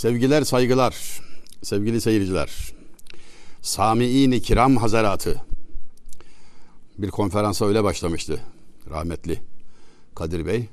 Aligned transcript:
Sevgiler, 0.00 0.44
saygılar, 0.44 1.20
sevgili 1.62 2.00
seyirciler. 2.00 2.72
Sami'in-i 3.62 4.42
kiram 4.42 4.76
hazaratı. 4.76 5.42
Bir 6.98 7.10
konferansa 7.10 7.66
öyle 7.66 7.84
başlamıştı 7.84 8.40
rahmetli 8.90 9.40
Kadir 10.14 10.46
Bey. 10.46 10.68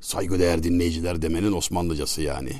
Saygıdeğer 0.00 0.62
dinleyiciler 0.62 1.22
demenin 1.22 1.52
Osmanlıcası 1.52 2.22
yani. 2.22 2.52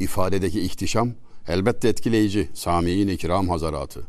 İfadedeki 0.00 0.60
ihtişam 0.60 1.10
elbette 1.48 1.88
etkileyici. 1.88 2.48
Sami'in-i 2.54 3.16
kiram 3.16 3.48
hazaratı. 3.48 4.00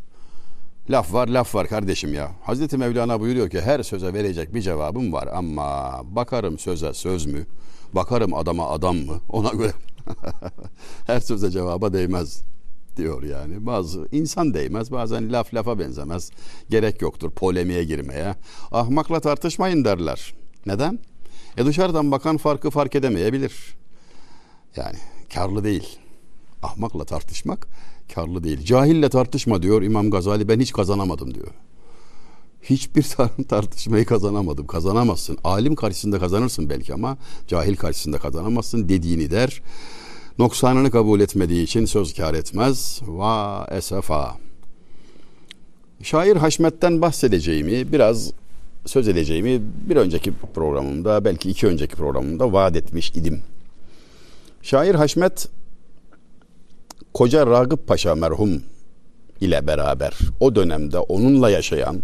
Laf 0.90 1.13
var 1.13 1.27
laf 1.27 1.55
var 1.55 1.67
kardeşim 1.67 2.13
ya. 2.13 2.31
Hazreti 2.44 2.77
Mevlana 2.77 3.20
buyuruyor 3.20 3.49
ki 3.49 3.62
her 3.62 3.84
söze 3.84 4.13
verecek 4.13 4.54
bir 4.54 4.62
cevabım 4.62 5.13
var 5.13 5.30
ama 5.34 6.02
bakarım 6.04 6.59
söze 6.59 6.94
söz 6.94 7.26
mü? 7.26 7.45
Bakarım 7.94 8.34
adama 8.34 8.70
adam 8.70 8.98
mı? 8.98 9.22
Ona 9.30 9.49
göre 9.49 9.72
her 11.07 11.20
söze 11.20 11.52
cevaba 11.52 11.93
değmez 11.93 12.44
diyor 12.98 13.23
yani. 13.23 13.66
Bazı 13.66 14.07
insan 14.11 14.53
değmez 14.53 14.91
bazen 14.91 15.34
laf 15.34 15.53
lafa 15.53 15.80
benzemez. 15.80 16.31
Gerek 16.70 17.02
yoktur 17.02 17.31
polemiğe 17.31 17.84
girmeye. 17.84 18.35
Ahmakla 18.71 19.20
tartışmayın 19.20 19.85
derler. 19.85 20.34
Neden? 20.66 20.99
E 21.58 21.66
dışarıdan 21.66 22.11
bakan 22.11 22.38
farkı 22.38 22.70
fark 22.70 22.95
edemeyebilir. 22.95 23.75
Yani 24.75 24.97
karlı 25.34 25.63
değil. 25.63 25.99
Ahmakla 26.63 27.05
tartışmak 27.05 27.67
karlı 28.16 28.44
değil. 28.44 28.66
Cahille 28.66 29.09
tartışma 29.09 29.61
diyor 29.61 29.81
İmam 29.81 30.09
Gazali 30.11 30.47
ben 30.47 30.59
hiç 30.59 30.72
kazanamadım 30.72 31.35
diyor. 31.35 31.52
Hiçbir 32.63 33.03
tartışmayı 33.50 34.06
kazanamadım. 34.06 34.67
Kazanamazsın. 34.67 35.38
Alim 35.44 35.75
karşısında 35.75 36.19
kazanırsın 36.19 36.69
belki 36.69 36.94
ama 36.94 37.17
cahil 37.47 37.75
karşısında 37.75 38.17
kazanamazsın 38.17 38.89
dediğini 38.89 39.31
der. 39.31 39.61
Noksanını 40.39 40.91
kabul 40.91 41.19
etmediği 41.19 41.64
için 41.64 41.86
söz 41.86 42.14
kar 42.14 42.34
etmez. 42.34 43.02
Va 43.08 43.67
esefa. 43.72 44.36
Şair 46.03 46.36
Haşmet'ten 46.36 47.02
bahsedeceğimi, 47.02 47.91
biraz 47.91 48.31
söz 48.86 49.08
edeceğimi 49.08 49.61
bir 49.89 49.95
önceki 49.95 50.34
programımda, 50.56 51.25
belki 51.25 51.50
iki 51.50 51.67
önceki 51.67 51.95
programımda 51.95 52.53
vaat 52.53 52.75
etmiş 52.75 53.09
idim. 53.09 53.41
Şair 54.61 54.95
Haşmet 54.95 55.47
Koca 57.14 57.47
Ragıp 57.47 57.88
Paşa 57.88 58.16
merhum 58.16 58.64
ile 59.41 59.67
beraber 59.67 60.17
o 60.39 60.56
dönemde 60.56 61.00
onunla 61.00 61.50
yaşayan 61.50 62.02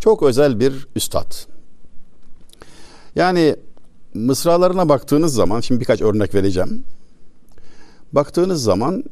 çok 0.00 0.22
özel 0.22 0.60
bir 0.60 0.86
üstad. 0.96 1.34
Yani 3.16 3.56
mısralarına 4.14 4.88
baktığınız 4.88 5.34
zaman 5.34 5.60
şimdi 5.60 5.80
birkaç 5.80 6.02
örnek 6.02 6.34
vereceğim. 6.34 6.84
Baktığınız 8.12 8.62
zaman 8.62 9.04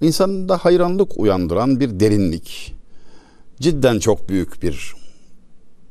insanında 0.00 0.56
hayranlık 0.56 1.20
uyandıran 1.20 1.80
bir 1.80 2.00
derinlik. 2.00 2.74
Cidden 3.60 3.98
çok 3.98 4.28
büyük 4.28 4.62
bir 4.62 4.94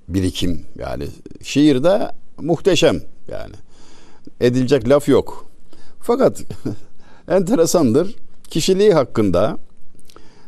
birikim 0.08 0.66
yani 0.80 1.08
şiirde 1.44 2.12
muhteşem 2.38 3.02
yani 3.32 3.56
edilecek 4.42 4.90
laf 4.90 5.08
yok. 5.08 5.46
Fakat 6.00 6.42
enteresandır 7.28 8.16
kişiliği 8.50 8.94
hakkında 8.94 9.58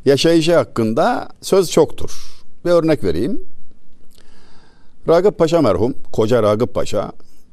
yaşayışı 0.06 0.56
hakkında 0.56 1.30
söz 1.42 1.72
çoktur. 1.72 2.44
Bir 2.66 2.72
örnek 2.72 3.04
vereyim. 3.04 3.57
Ragıp 5.08 5.38
Paşa 5.38 5.62
merhum, 5.62 5.94
koca 6.12 6.44
Ragıp 6.44 6.74
Paşa 6.74 7.12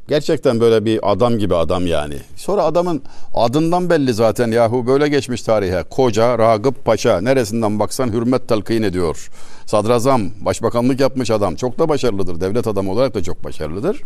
gerçekten 0.09 0.61
böyle 0.61 0.85
bir 0.85 1.13
adam 1.13 1.39
gibi 1.39 1.55
adam 1.55 1.87
yani. 1.87 2.17
Sonra 2.37 2.63
adamın 2.63 3.03
adından 3.35 3.91
belli 3.91 4.15
zaten 4.15 4.51
yahu 4.51 4.87
böyle 4.87 5.09
geçmiş 5.09 5.43
tarihe. 5.43 5.85
Koca 5.91 6.39
Ragıp 6.39 6.85
Paşa 6.85 7.21
neresinden 7.21 7.79
baksan 7.79 8.13
hürmet 8.13 8.49
talkîn 8.49 8.83
ediyor. 8.83 9.31
Sadrazam, 9.67 10.31
başbakanlık 10.41 11.01
yapmış 11.01 11.31
adam. 11.31 11.57
Çok 11.57 11.79
da 11.79 11.89
başarılıdır. 11.89 12.41
Devlet 12.41 12.67
adamı 12.67 12.93
olarak 12.93 13.15
da 13.15 13.23
çok 13.23 13.45
başarılıdır. 13.45 14.03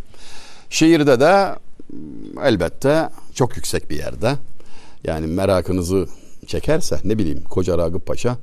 Şiirde 0.71 1.21
de 1.21 1.55
elbette 2.45 3.09
çok 3.35 3.57
yüksek 3.57 3.91
bir 3.91 3.97
yerde. 3.97 4.33
Yani 5.05 5.27
merakınızı 5.27 6.07
çekerse 6.47 6.99
ne 7.05 7.19
bileyim 7.19 7.45
Koca 7.51 7.79
Ragıp 7.79 8.07
Paşa 8.07 8.37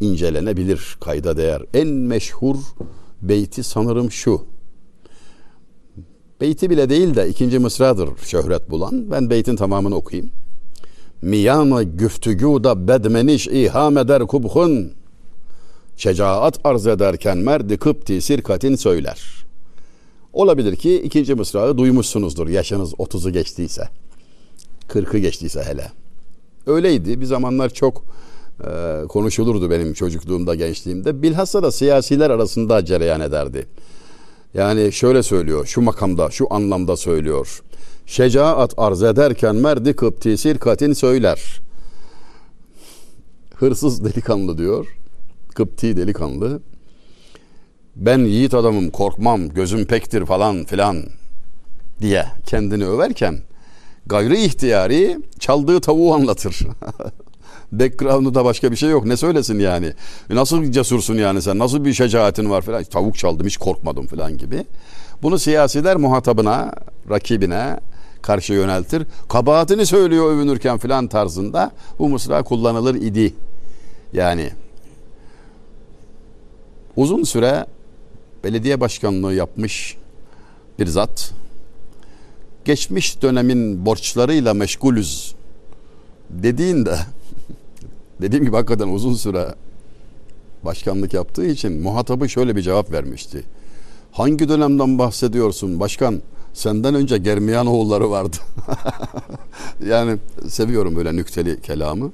incelenebilir, 0.00 0.96
kayda 1.00 1.36
değer. 1.36 1.62
En 1.74 1.88
meşhur 1.88 2.56
beyti 3.28 3.62
sanırım 3.62 4.10
şu. 4.10 4.42
Beyti 6.40 6.70
bile 6.70 6.88
değil 6.90 7.14
de 7.14 7.28
ikinci 7.28 7.58
mısradır 7.58 8.08
şöhret 8.24 8.70
bulan. 8.70 9.10
Ben 9.10 9.30
beytin 9.30 9.56
tamamını 9.56 9.94
okuyayım. 9.94 10.30
Miyanı 11.22 11.82
güftügûda 11.82 12.88
bedmeniş 12.88 13.46
iham 13.46 13.98
eder 13.98 14.22
kubhun. 14.22 14.92
Şecaat 15.96 16.60
arz 16.64 16.86
ederken 16.86 17.38
merdi 17.38 17.76
kıpti 17.76 18.20
sirkatin 18.20 18.76
söyler. 18.76 19.44
Olabilir 20.32 20.76
ki 20.76 21.02
ikinci 21.02 21.34
mısrağı 21.34 21.78
duymuşsunuzdur 21.78 22.48
yaşınız 22.48 22.92
30'u 22.92 23.30
geçtiyse. 23.30 23.88
40'ı 24.88 25.18
geçtiyse 25.18 25.62
hele. 25.62 25.92
Öyleydi. 26.66 27.20
Bir 27.20 27.26
zamanlar 27.26 27.68
çok 27.70 28.04
konuşulurdu 29.08 29.70
benim 29.70 29.94
çocukluğumda, 29.94 30.54
gençliğimde. 30.54 31.22
Bilhassa 31.22 31.62
da 31.62 31.72
siyasiler 31.72 32.30
arasında 32.30 32.84
cereyan 32.84 33.20
ederdi. 33.20 33.66
Yani 34.54 34.92
şöyle 34.92 35.22
söylüyor, 35.22 35.66
şu 35.66 35.80
makamda, 35.80 36.30
şu 36.30 36.46
anlamda 36.50 36.96
söylüyor. 36.96 37.62
Şecaat 38.06 38.74
arz 38.76 39.02
ederken 39.02 39.56
merdi 39.56 39.96
kıpti 39.96 40.38
sirkatin 40.38 40.92
söyler. 40.92 41.60
Hırsız 43.54 44.04
delikanlı 44.04 44.58
diyor. 44.58 44.86
Kıpti 45.54 45.96
delikanlı. 45.96 46.60
Ben 47.96 48.18
yiğit 48.18 48.54
adamım, 48.54 48.90
korkmam, 48.90 49.48
gözüm 49.48 49.84
pektir 49.84 50.26
falan 50.26 50.64
filan 50.64 51.02
diye 52.00 52.26
kendini 52.46 52.86
överken 52.86 53.38
gayri 54.06 54.44
ihtiyari 54.44 55.18
çaldığı 55.38 55.80
tavuğu 55.80 56.14
anlatır. 56.14 56.58
Background'da 57.80 58.44
başka 58.44 58.70
bir 58.70 58.76
şey 58.76 58.90
yok. 58.90 59.04
Ne 59.04 59.16
söylesin 59.16 59.58
yani? 59.58 59.92
Nasıl 60.30 60.72
cesursun 60.72 61.14
yani 61.14 61.42
sen? 61.42 61.58
Nasıl 61.58 61.84
bir 61.84 61.92
şecaatin 61.92 62.50
var 62.50 62.62
falan? 62.62 62.84
Tavuk 62.84 63.18
çaldım 63.18 63.46
hiç 63.46 63.56
korkmadım 63.56 64.06
falan 64.06 64.38
gibi. 64.38 64.64
Bunu 65.22 65.38
siyasiler 65.38 65.96
muhatabına, 65.96 66.72
rakibine 67.10 67.80
karşı 68.22 68.52
yöneltir. 68.52 69.06
Kabahatini 69.28 69.86
söylüyor 69.86 70.32
övünürken 70.32 70.78
filan 70.78 71.08
tarzında 71.08 71.70
bu 71.98 72.08
mısra 72.08 72.42
kullanılır 72.42 72.94
idi. 72.94 73.34
Yani 74.12 74.50
uzun 76.96 77.22
süre 77.22 77.66
belediye 78.44 78.80
başkanlığı 78.80 79.34
yapmış 79.34 79.96
bir 80.78 80.86
zat 80.86 81.32
geçmiş 82.64 83.22
dönemin 83.22 83.86
borçlarıyla 83.86 84.54
meşgulüz 84.54 85.34
dediğinde 86.30 86.98
dediğim 88.20 88.44
gibi 88.44 88.56
hakikaten 88.56 88.88
uzun 88.88 89.14
süre 89.14 89.54
başkanlık 90.64 91.14
yaptığı 91.14 91.46
için 91.46 91.82
muhatabı 91.82 92.28
şöyle 92.28 92.56
bir 92.56 92.62
cevap 92.62 92.92
vermişti. 92.92 93.44
Hangi 94.12 94.48
dönemden 94.48 94.98
bahsediyorsun 94.98 95.80
başkan? 95.80 96.22
Senden 96.52 96.94
önce 96.94 97.18
Germiyan 97.18 97.66
oğulları 97.66 98.10
vardı. 98.10 98.36
yani 99.86 100.18
seviyorum 100.48 100.96
böyle 100.96 101.16
nükteli 101.16 101.60
kelamı. 101.60 102.12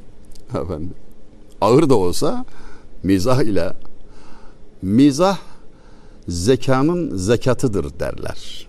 Efendim. 0.49 0.94
Ağır 1.60 1.91
da 1.91 1.94
olsa 1.94 2.44
mizah 3.03 3.43
ile 3.43 3.72
mizah 4.83 5.39
zekanın 6.28 7.16
zekatıdır 7.16 8.01
derler. 8.01 8.66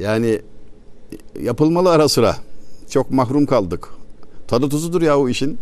Yani 0.00 0.40
yapılmalı 1.40 1.90
ara 1.90 2.08
sıra. 2.08 2.36
Çok 2.90 3.10
mahrum 3.10 3.46
kaldık. 3.46 3.88
Tadı 4.48 4.68
tuzudur 4.68 5.02
ya 5.02 5.18
o 5.18 5.28
işin. 5.28 5.58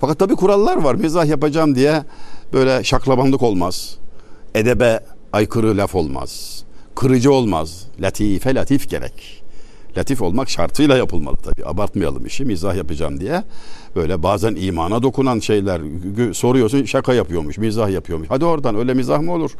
Fakat 0.00 0.18
tabii 0.18 0.34
kurallar 0.34 0.76
var. 0.76 0.94
Mizah 0.94 1.26
yapacağım 1.26 1.74
diye 1.74 2.04
böyle 2.52 2.84
şaklabanlık 2.84 3.42
olmaz. 3.42 3.96
Edebe 4.54 5.00
aykırı 5.32 5.76
laf 5.76 5.94
olmaz. 5.94 6.62
Kırıcı 6.94 7.32
olmaz. 7.32 7.86
Latife 8.00 8.54
latif 8.54 8.90
gerek. 8.90 9.42
Latif 9.96 10.22
olmak 10.22 10.50
şartıyla 10.50 10.96
yapılmalı 10.96 11.36
tabii. 11.36 11.66
Abartmayalım 11.66 12.26
işi 12.26 12.44
mizah 12.44 12.76
yapacağım 12.76 13.20
diye. 13.20 13.42
Böyle 13.96 14.22
bazen 14.22 14.54
imana 14.54 15.02
dokunan 15.02 15.38
şeyler 15.38 15.80
soruyorsun 16.32 16.84
şaka 16.84 17.14
yapıyormuş, 17.14 17.58
mizah 17.58 17.90
yapıyormuş. 17.90 18.30
Hadi 18.30 18.44
oradan 18.44 18.76
öyle 18.76 18.94
mizah 18.94 19.20
mı 19.20 19.32
olur? 19.32 19.50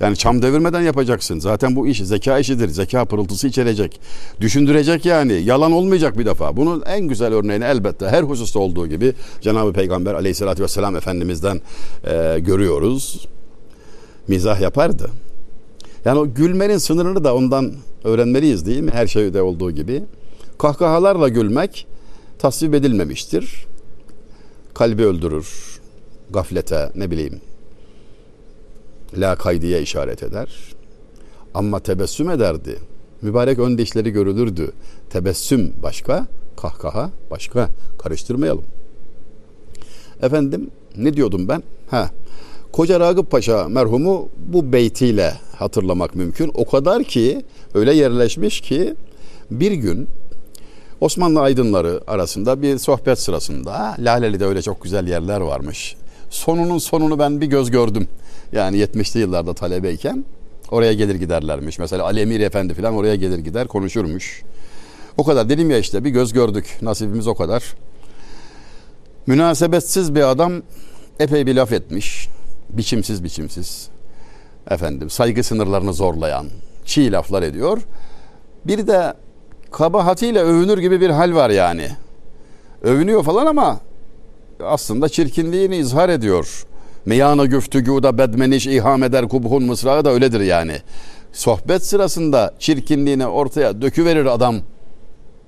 Yani 0.00 0.16
çam 0.16 0.42
devirmeden 0.42 0.80
yapacaksın. 0.80 1.38
Zaten 1.38 1.76
bu 1.76 1.86
iş 1.86 1.98
zeka 1.98 2.38
işidir. 2.38 2.68
Zeka 2.68 3.04
pırıltısı 3.04 3.48
içerecek. 3.48 4.00
Düşündürecek 4.40 5.06
yani. 5.06 5.32
Yalan 5.32 5.72
olmayacak 5.72 6.18
bir 6.18 6.26
defa. 6.26 6.56
Bunun 6.56 6.82
en 6.86 7.00
güzel 7.00 7.34
örneğini 7.34 7.64
elbette 7.64 8.08
her 8.08 8.22
hususta 8.22 8.58
olduğu 8.58 8.86
gibi 8.86 9.14
Cenab-ı 9.40 9.72
Peygamber 9.72 10.14
aleyhissalatü 10.14 10.62
vesselam 10.62 10.96
Efendimiz'den 10.96 11.60
e, 12.04 12.38
görüyoruz. 12.38 13.28
Mizah 14.28 14.60
yapardı. 14.60 15.10
Yani 16.04 16.18
o 16.18 16.34
gülmenin 16.34 16.78
sınırını 16.78 17.24
da 17.24 17.34
ondan 17.34 17.72
öğrenmeliyiz 18.04 18.66
değil 18.66 18.80
mi? 18.80 18.90
Her 18.94 19.06
şeyde 19.06 19.42
olduğu 19.42 19.70
gibi. 19.70 20.02
Kahkahalarla 20.58 21.28
gülmek 21.28 21.86
tasvip 22.38 22.74
edilmemiştir. 22.74 23.66
Kalbi 24.74 25.04
öldürür, 25.04 25.80
gaflete 26.30 26.90
ne 26.94 27.10
bileyim 27.10 27.40
la 29.16 29.36
kaydiye 29.36 29.82
işaret 29.82 30.22
eder. 30.22 30.48
Ama 31.54 31.80
tebessüm 31.80 32.30
ederdi. 32.30 32.78
Mübarek 33.22 33.58
ön 33.58 33.78
dişleri 33.78 34.10
görülürdü. 34.10 34.72
Tebessüm 35.10 35.72
başka, 35.82 36.26
kahkaha 36.56 37.10
başka. 37.30 37.68
Karıştırmayalım. 37.98 38.64
Efendim 40.22 40.70
ne 40.96 41.16
diyordum 41.16 41.48
ben? 41.48 41.62
Ha. 41.90 42.10
Koca 42.72 43.00
Ragıp 43.00 43.30
Paşa 43.30 43.68
merhumu 43.68 44.28
bu 44.46 44.72
beytiyle 44.72 45.34
hatırlamak 45.56 46.14
mümkün. 46.14 46.50
O 46.54 46.64
kadar 46.64 47.04
ki 47.04 47.44
öyle 47.74 47.94
yerleşmiş 47.94 48.60
ki 48.60 48.94
bir 49.50 49.72
gün 49.72 50.08
Osmanlı 51.00 51.40
aydınları 51.40 52.00
arasında 52.06 52.62
bir 52.62 52.78
sohbet 52.78 53.18
sırasında 53.18 53.96
Laleli'de 53.98 54.44
öyle 54.44 54.62
çok 54.62 54.82
güzel 54.82 55.08
yerler 55.08 55.40
varmış. 55.40 55.96
Sonunun 56.30 56.78
sonunu 56.78 57.18
ben 57.18 57.40
bir 57.40 57.46
göz 57.46 57.70
gördüm. 57.70 58.08
Yani 58.52 58.76
70'li 58.76 59.20
yıllarda 59.20 59.54
talebeyken 59.54 60.24
oraya 60.70 60.92
gelir 60.92 61.14
giderlermiş. 61.14 61.78
Mesela 61.78 62.04
Ali 62.04 62.20
Emir 62.20 62.40
Efendi 62.40 62.74
falan 62.74 62.94
oraya 62.94 63.16
gelir 63.16 63.38
gider 63.38 63.68
konuşurmuş. 63.68 64.42
O 65.16 65.24
kadar 65.24 65.48
dedim 65.48 65.70
ya 65.70 65.78
işte 65.78 66.04
bir 66.04 66.10
göz 66.10 66.32
gördük. 66.32 66.78
Nasibimiz 66.82 67.26
o 67.26 67.34
kadar. 67.34 67.74
Münasebetsiz 69.26 70.14
bir 70.14 70.30
adam 70.30 70.52
epey 71.20 71.46
bir 71.46 71.54
laf 71.54 71.72
etmiş. 71.72 72.28
Biçimsiz 72.70 73.24
biçimsiz. 73.24 73.88
Efendim 74.70 75.10
saygı 75.10 75.44
sınırlarını 75.44 75.92
zorlayan 75.92 76.46
çiğ 76.84 77.12
laflar 77.12 77.42
ediyor. 77.42 77.78
Bir 78.64 78.86
de 78.86 79.14
kabahatiyle 79.70 80.40
övünür 80.40 80.78
gibi 80.78 81.00
bir 81.00 81.10
hal 81.10 81.34
var 81.34 81.50
yani. 81.50 81.88
Övünüyor 82.82 83.24
falan 83.24 83.46
ama 83.46 83.80
aslında 84.64 85.08
çirkinliğini 85.08 85.76
izhar 85.76 86.08
ediyor. 86.08 86.66
Meyana 87.06 87.46
güftügüda 87.46 88.18
bedmeniş 88.18 88.66
iham 88.66 89.02
eder 89.02 89.28
kubhun 89.28 89.62
mısrağı 89.62 90.04
da 90.04 90.10
öyledir 90.10 90.40
yani. 90.40 90.76
Sohbet 91.32 91.86
sırasında 91.86 92.54
çirkinliğini 92.58 93.26
ortaya 93.26 93.82
döküverir 93.82 94.26
adam 94.26 94.56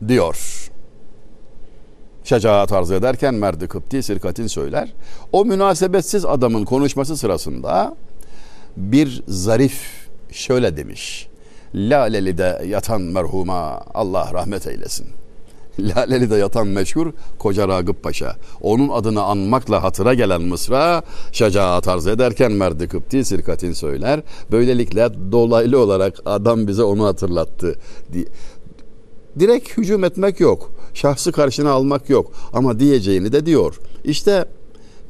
diyor. 0.09 0.71
Şecaat 2.25 2.73
arz 2.73 2.91
ederken 2.91 3.35
Merdi 3.35 3.69
Kıpti 3.69 4.03
Sirkatin 4.03 4.47
söyler. 4.47 4.95
O 5.33 5.45
münasebetsiz 5.45 6.25
adamın 6.25 6.65
konuşması 6.65 7.17
sırasında 7.17 7.97
bir 8.77 9.23
zarif 9.29 10.09
şöyle 10.33 10.77
demiş. 10.77 11.29
Laleli'de 11.75 12.62
yatan 12.67 13.01
merhuma 13.03 13.83
Allah 13.95 14.31
rahmet 14.35 14.67
eylesin. 14.67 15.06
Laleli'de 15.81 16.37
yatan 16.37 16.67
meşhur 16.67 17.12
Koca 17.38 17.69
Ragıp 17.69 18.03
Paşa. 18.03 18.37
Onun 18.61 18.88
adını 18.88 19.23
anmakla 19.23 19.82
hatıra 19.82 20.15
gelen 20.15 20.43
Mısra 20.43 21.03
şecaat 21.32 21.88
arz 21.88 22.06
ederken 22.06 22.53
Merdi 22.53 22.88
Kıpti 22.88 23.25
Sirkatin 23.25 23.73
söyler. 23.73 24.23
Böylelikle 24.53 25.09
dolaylı 25.32 25.79
olarak 25.79 26.15
adam 26.25 26.67
bize 26.67 26.82
onu 26.82 27.05
hatırlattı. 27.05 27.79
Direkt 29.38 29.79
hücum 29.79 30.05
etmek 30.05 30.41
yok. 30.41 30.71
Şahsı 30.94 31.32
karşına 31.32 31.71
almak 31.71 32.11
yok. 32.11 32.32
Ama 32.53 32.81
diyeceğini 32.81 33.32
de 33.32 33.47
diyor. 33.47 33.81
İşte 34.05 34.44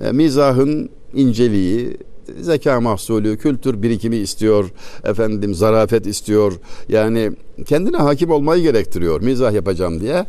e, 0.01 0.13
mizahın 0.13 0.91
inceliği, 1.15 1.97
zeka 2.41 2.81
mahsulü, 2.81 3.39
kültür 3.39 3.83
birikimi 3.83 4.17
istiyor, 4.17 4.71
efendim 5.05 5.55
zarafet 5.55 6.07
istiyor. 6.07 6.53
Yani 6.89 7.33
kendine 7.67 7.97
hakim 7.97 8.31
olmayı 8.31 8.63
gerektiriyor. 8.63 9.21
Mizah 9.21 9.53
yapacağım 9.53 10.01
diye 10.01 10.27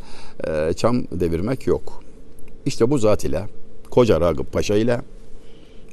e, 0.48 0.74
çam 0.74 1.04
devirmek 1.12 1.68
yok. 1.68 2.04
İşte 2.66 2.90
bu 2.90 2.98
zat 2.98 3.24
ile 3.24 3.46
Koca 3.90 4.22
Ragıp 4.22 4.54
Paşa 4.54 4.76
ile 4.76 5.02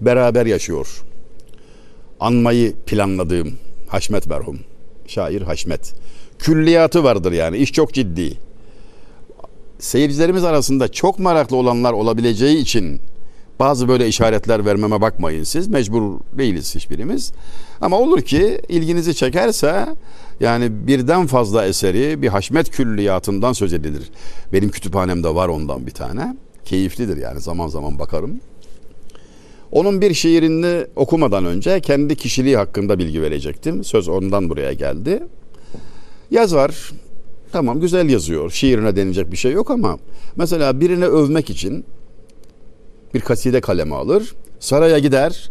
beraber 0.00 0.46
yaşıyor. 0.46 1.02
Anmayı 2.20 2.72
planladığım 2.86 3.52
Haşmet 3.88 4.26
merhum. 4.26 4.58
Şair 5.06 5.42
Haşmet. 5.42 5.94
Külliyatı 6.38 7.04
vardır 7.04 7.32
yani. 7.32 7.56
İş 7.56 7.72
çok 7.72 7.92
ciddi. 7.92 8.38
Seyircilerimiz 9.78 10.44
arasında 10.44 10.92
çok 10.92 11.18
meraklı 11.18 11.56
olanlar 11.56 11.92
olabileceği 11.92 12.58
için 12.58 13.00
bazı 13.62 13.88
böyle 13.88 14.08
işaretler 14.08 14.66
vermeme 14.66 15.00
bakmayın 15.00 15.44
siz. 15.44 15.68
Mecbur 15.68 16.20
değiliz 16.38 16.74
hiçbirimiz. 16.74 17.32
Ama 17.80 17.98
olur 17.98 18.20
ki 18.22 18.60
ilginizi 18.68 19.14
çekerse 19.14 19.86
yani 20.40 20.86
birden 20.86 21.26
fazla 21.26 21.66
eseri 21.66 22.22
bir 22.22 22.28
haşmet 22.28 22.70
külliyatından 22.70 23.52
söz 23.52 23.72
edilir. 23.72 24.10
Benim 24.52 24.70
kütüphanemde 24.70 25.34
var 25.34 25.48
ondan 25.48 25.86
bir 25.86 25.90
tane. 25.90 26.36
Keyiflidir 26.64 27.16
yani 27.16 27.40
zaman 27.40 27.68
zaman 27.68 27.98
bakarım. 27.98 28.40
Onun 29.72 30.00
bir 30.00 30.14
şiirini 30.14 30.86
okumadan 30.96 31.44
önce 31.44 31.80
kendi 31.80 32.16
kişiliği 32.16 32.56
hakkında 32.56 32.98
bilgi 32.98 33.22
verecektim. 33.22 33.84
Söz 33.84 34.08
ondan 34.08 34.50
buraya 34.50 34.72
geldi. 34.72 35.22
Yazar 36.30 36.90
tamam 37.52 37.80
güzel 37.80 38.08
yazıyor. 38.08 38.50
Şiirine 38.50 38.96
denilecek 38.96 39.32
bir 39.32 39.36
şey 39.36 39.52
yok 39.52 39.70
ama 39.70 39.98
mesela 40.36 40.80
birini 40.80 41.04
övmek 41.04 41.50
için 41.50 41.84
bir 43.14 43.20
kaside 43.20 43.60
kaleme 43.60 43.94
alır. 43.94 44.34
Saraya 44.60 44.98
gider. 44.98 45.50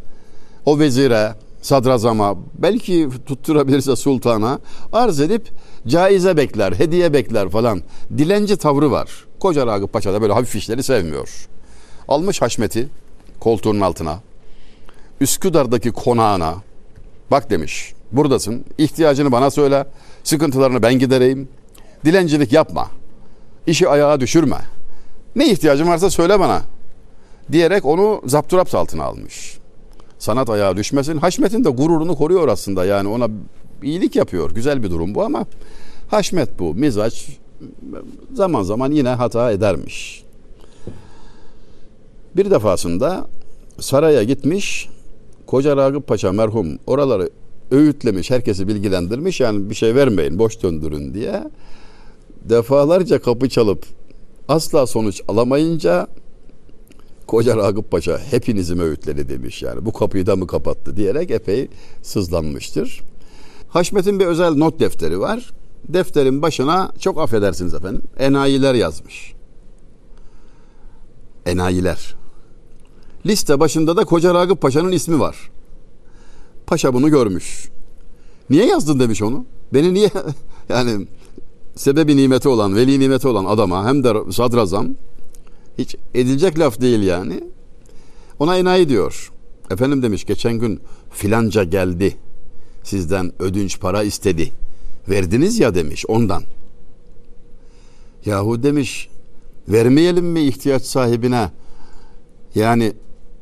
O 0.66 0.80
vezire, 0.80 1.34
sadrazama, 1.62 2.36
belki 2.54 3.10
tutturabilirse 3.26 3.96
sultana 3.96 4.60
arz 4.94 5.20
edip 5.20 5.50
caize 5.88 6.38
bekler, 6.38 6.72
hediye 6.72 7.14
bekler 7.14 7.50
falan. 7.50 7.82
Dilenci 8.18 8.58
tavrı 8.58 8.92
var. 8.92 9.10
Koca 9.40 9.68
Ragıp 9.68 9.94
Paşa 9.94 10.14
da 10.14 10.22
böyle 10.22 10.34
hafif 10.34 10.56
işleri 10.56 10.84
sevmiyor. 10.84 11.48
Almış 12.08 12.42
Haşmet'i 12.42 12.88
koltuğunun 13.40 13.82
altına. 13.82 14.20
Üsküdar'daki 15.22 15.92
konağına 15.92 16.56
bak 17.32 17.50
demiş. 17.50 17.94
Buradasın. 18.12 18.66
İhtiyacını 18.78 19.32
bana 19.32 19.52
söyle. 19.52 19.86
Sıkıntılarını 20.24 20.84
ben 20.84 21.00
gidereyim. 21.00 21.50
Dilencilik 22.06 22.54
yapma. 22.54 22.88
İşi 23.68 23.90
ayağa 23.90 24.20
düşürme. 24.20 24.58
Ne 25.36 25.52
ihtiyacın 25.52 25.88
varsa 25.88 26.10
söyle 26.10 26.40
bana 26.40 26.62
diyerek 27.52 27.86
onu 27.86 28.22
zapturapt 28.26 28.76
altına 28.76 29.04
almış. 29.04 29.58
Sanat 30.20 30.50
ayağa 30.50 30.78
düşmesin. 30.78 31.18
Haşmet'in 31.18 31.64
de 31.64 31.70
gururunu 31.70 32.16
koruyor 32.16 32.48
aslında. 32.48 32.86
Yani 32.86 33.08
ona 33.10 33.28
iyilik 33.84 34.16
yapıyor. 34.16 34.52
Güzel 34.52 34.84
bir 34.84 34.92
durum 34.92 35.16
bu 35.16 35.24
ama 35.24 35.46
Haşmet 36.12 36.60
bu. 36.60 36.76
Mizaç 36.76 37.28
zaman 38.34 38.64
zaman 38.64 38.92
yine 38.92 39.10
hata 39.10 39.52
edermiş. 39.52 40.24
Bir 42.36 42.52
defasında 42.52 43.28
saraya 43.80 44.24
gitmiş. 44.24 44.90
Koca 45.48 45.78
Ragıp 45.78 46.08
Paşa 46.08 46.32
merhum 46.32 46.78
oraları 46.88 47.30
öğütlemiş, 47.72 48.32
herkesi 48.32 48.68
bilgilendirmiş. 48.68 49.40
Yani 49.40 49.70
bir 49.70 49.76
şey 49.76 49.96
vermeyin, 49.96 50.40
boş 50.40 50.64
döndürün 50.64 51.14
diye. 51.14 51.44
Defalarca 52.50 53.22
kapı 53.22 53.50
çalıp 53.50 53.86
asla 54.48 54.88
sonuç 54.88 55.22
alamayınca 55.28 56.08
Koca 57.32 57.58
Ragıp 57.58 57.92
Paşa 57.92 58.20
hepinizi 58.32 58.76
mi 58.76 58.84
öğütledi 58.84 59.30
demiş 59.30 59.62
yani. 59.62 59.86
Bu 59.86 59.94
kapıyı 59.94 60.26
da 60.26 60.36
mı 60.36 60.48
kapattı 60.48 60.98
diyerek 60.98 61.32
epey 61.32 61.68
sızlanmıştır. 62.02 63.02
Haşmet'in 63.70 64.20
bir 64.20 64.26
özel 64.26 64.52
not 64.56 64.80
defteri 64.80 65.20
var. 65.20 65.52
Defterin 65.88 66.42
başına 66.42 66.92
çok 67.00 67.20
affedersiniz 67.20 67.74
efendim 67.74 68.02
enayiler 68.18 68.74
yazmış. 68.74 69.34
Enayiler. 71.46 72.16
Liste 73.26 73.60
başında 73.60 73.98
da 73.98 74.06
Koca 74.06 74.34
Ragıp 74.34 74.62
Paşa'nın 74.62 74.92
ismi 74.92 75.20
var. 75.20 75.52
Paşa 76.68 76.94
bunu 76.94 77.10
görmüş. 77.10 77.70
Niye 78.50 78.66
yazdın 78.66 79.00
demiş 79.00 79.22
onu. 79.22 79.46
Beni 79.74 79.94
niye 79.94 80.10
yani 80.70 81.08
sebebi 81.76 82.18
nimeti 82.18 82.50
olan, 82.50 82.76
veli 82.76 83.00
nimeti 83.00 83.28
olan 83.28 83.46
adama 83.46 83.86
hem 83.86 84.04
de 84.04 84.32
sadrazam 84.32 84.88
hiç 85.82 85.96
edilecek 86.14 86.60
laf 86.60 86.82
değil 86.82 87.04
yani. 87.04 87.44
Ona 88.40 88.58
enayi 88.58 88.90
diyor. 88.90 89.32
Efendim 89.72 90.04
demiş 90.04 90.26
geçen 90.26 90.54
gün 90.54 90.80
filanca 91.12 91.64
geldi. 91.64 92.16
Sizden 92.84 93.32
ödünç 93.40 93.80
para 93.80 94.04
istedi. 94.04 94.52
Verdiniz 95.10 95.60
ya 95.60 95.76
demiş 95.76 96.06
ondan. 96.08 96.44
Yahu 98.26 98.64
demiş 98.64 99.10
vermeyelim 99.70 100.26
mi 100.26 100.42
ihtiyaç 100.42 100.84
sahibine? 100.84 101.52
Yani 102.56 102.94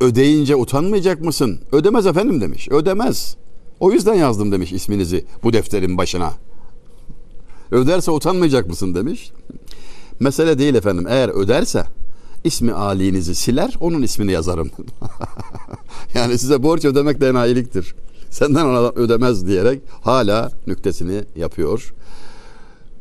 ödeyince 0.01 0.55
utanmayacak 0.55 1.22
mısın? 1.22 1.60
Ödemez 1.72 2.05
efendim 2.05 2.41
demiş. 2.41 2.67
Ödemez. 2.72 3.38
O 3.79 3.91
yüzden 3.91 4.13
yazdım 4.13 4.51
demiş 4.51 4.72
isminizi 4.72 5.25
bu 5.43 5.53
defterin 5.53 5.98
başına. 5.98 6.34
Öderse 7.72 8.12
utanmayacak 8.12 8.67
mısın 8.67 8.96
demiş. 8.96 9.31
Mesele 10.19 10.60
değil 10.60 10.75
efendim. 10.75 11.05
Eğer 11.10 11.29
öderse 11.29 11.84
ismi 12.43 12.74
alinizi 12.74 13.36
siler, 13.36 13.75
onun 13.79 14.01
ismini 14.01 14.31
yazarım. 14.31 14.72
yani 16.13 16.38
size 16.38 16.63
borç 16.63 16.86
ödemek 16.86 17.22
de 17.22 17.29
enayiliktir. 17.29 17.96
Senden 18.29 18.65
ona 18.65 18.89
ödemez 18.89 19.48
diyerek 19.48 19.81
hala 20.01 20.51
nüktesini 20.67 21.24
yapıyor. 21.36 21.93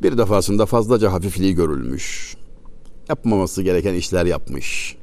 Bir 0.02 0.18
defasında 0.18 0.66
fazlaca 0.66 1.12
hafifliği 1.12 1.54
görülmüş. 1.54 2.36
yapmaması 3.08 3.62
gereken 3.62 3.94
işler 3.94 4.26
yapmış. 4.26 4.96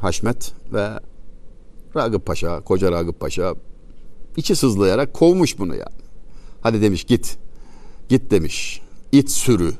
Haşmet 0.00 0.52
ve 0.72 0.88
Ragıp 1.96 2.26
Paşa, 2.26 2.60
koca 2.60 2.92
Ragıp 2.92 3.20
Paşa 3.20 3.54
içi 4.36 4.56
sızlayarak 4.56 5.14
kovmuş 5.14 5.58
bunu 5.58 5.74
yani. 5.74 5.98
Hadi 6.60 6.82
demiş 6.82 7.04
git. 7.04 7.36
Git 8.08 8.30
demiş. 8.30 8.80
İt 9.12 9.30
sürü. 9.30 9.72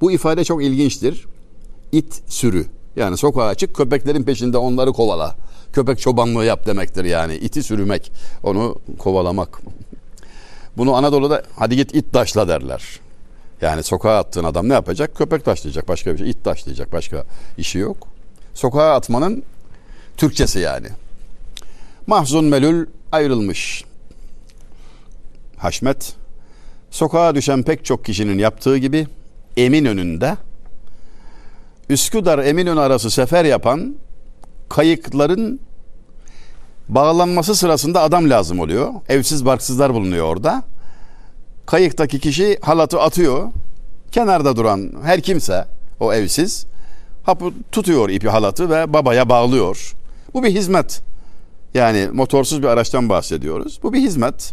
Bu 0.00 0.12
ifade 0.12 0.44
çok 0.44 0.62
ilginçtir. 0.64 1.26
İt 1.92 2.22
sürü. 2.26 2.66
Yani 2.96 3.16
sokağa 3.16 3.54
çık 3.54 3.76
köpeklerin 3.76 4.22
peşinde 4.22 4.58
onları 4.58 4.92
kovala. 4.92 5.36
Köpek 5.72 6.00
çobanlığı 6.00 6.44
yap 6.44 6.66
demektir 6.66 7.04
yani. 7.04 7.34
İti 7.34 7.62
sürümek. 7.62 8.12
Onu 8.42 8.80
kovalamak. 8.98 9.60
Bunu 10.76 10.94
Anadolu'da 10.94 11.42
hadi 11.56 11.76
git 11.76 11.94
it 11.94 12.12
taşla 12.12 12.48
derler. 12.48 13.00
Yani 13.60 13.82
sokağa 13.82 14.18
attığın 14.18 14.44
adam 14.44 14.68
ne 14.68 14.72
yapacak? 14.72 15.16
Köpek 15.16 15.44
taşlayacak 15.44 15.88
başka 15.88 16.12
bir 16.12 16.18
şey. 16.18 16.30
İt 16.30 16.44
taşlayacak 16.44 16.92
başka 16.92 17.24
işi 17.58 17.78
yok. 17.78 18.08
Sokağa 18.54 18.94
atmanın 18.94 19.42
Türkçesi 20.16 20.58
yani. 20.58 20.86
Mahzun 22.06 22.44
Melül 22.44 22.86
ayrılmış. 23.12 23.84
Haşmet 25.56 26.14
sokağa 26.90 27.34
düşen 27.34 27.62
pek 27.62 27.84
çok 27.84 28.04
kişinin 28.04 28.38
yaptığı 28.38 28.76
gibi 28.76 29.06
Emin 29.56 29.84
önünde 29.84 30.36
Üsküdar 31.90 32.38
Eminönü 32.38 32.80
arası 32.80 33.10
sefer 33.10 33.44
yapan 33.44 33.96
kayıkların 34.68 35.60
bağlanması 36.88 37.54
sırasında 37.54 38.02
adam 38.02 38.30
lazım 38.30 38.60
oluyor. 38.60 38.92
Evsiz 39.08 39.44
barksızlar 39.44 39.94
bulunuyor 39.94 40.26
orada. 40.26 40.62
Kayıktaki 41.66 42.20
kişi 42.20 42.58
halatı 42.62 43.00
atıyor. 43.00 43.52
Kenarda 44.12 44.56
duran 44.56 44.92
her 45.04 45.20
kimse 45.20 45.64
o 46.00 46.12
evsiz 46.12 46.66
hapı 47.22 47.52
tutuyor 47.72 48.08
ipi 48.10 48.28
halatı 48.28 48.70
ve 48.70 48.92
babaya 48.92 49.28
bağlıyor. 49.28 49.94
Bu 50.34 50.44
bir 50.44 50.50
hizmet. 50.50 51.00
Yani 51.74 52.08
motorsuz 52.12 52.62
bir 52.62 52.68
araçtan 52.68 53.08
bahsediyoruz. 53.08 53.80
Bu 53.82 53.92
bir 53.92 54.00
hizmet. 54.00 54.52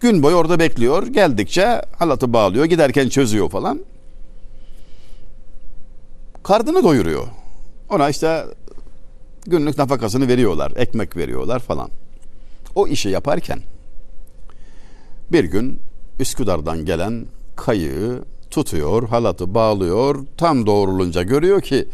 Gün 0.00 0.22
boyu 0.22 0.36
orada 0.36 0.58
bekliyor. 0.58 1.06
Geldikçe 1.06 1.82
halatı 1.98 2.32
bağlıyor. 2.32 2.64
Giderken 2.64 3.08
çözüyor 3.08 3.50
falan. 3.50 3.80
Kardını 6.42 6.84
doyuruyor. 6.84 7.26
Ona 7.90 8.08
işte 8.08 8.44
günlük 9.46 9.78
nafakasını 9.78 10.28
veriyorlar. 10.28 10.72
Ekmek 10.76 11.16
veriyorlar 11.16 11.58
falan. 11.58 11.90
O 12.74 12.86
işi 12.86 13.08
yaparken 13.08 13.60
bir 15.32 15.44
gün 15.44 15.80
Üsküdar'dan 16.20 16.84
gelen 16.84 17.26
kayığı 17.56 18.24
tutuyor, 18.50 19.08
halatı 19.08 19.54
bağlıyor. 19.54 20.26
Tam 20.36 20.66
doğrulunca 20.66 21.22
görüyor 21.22 21.60
ki 21.60 21.88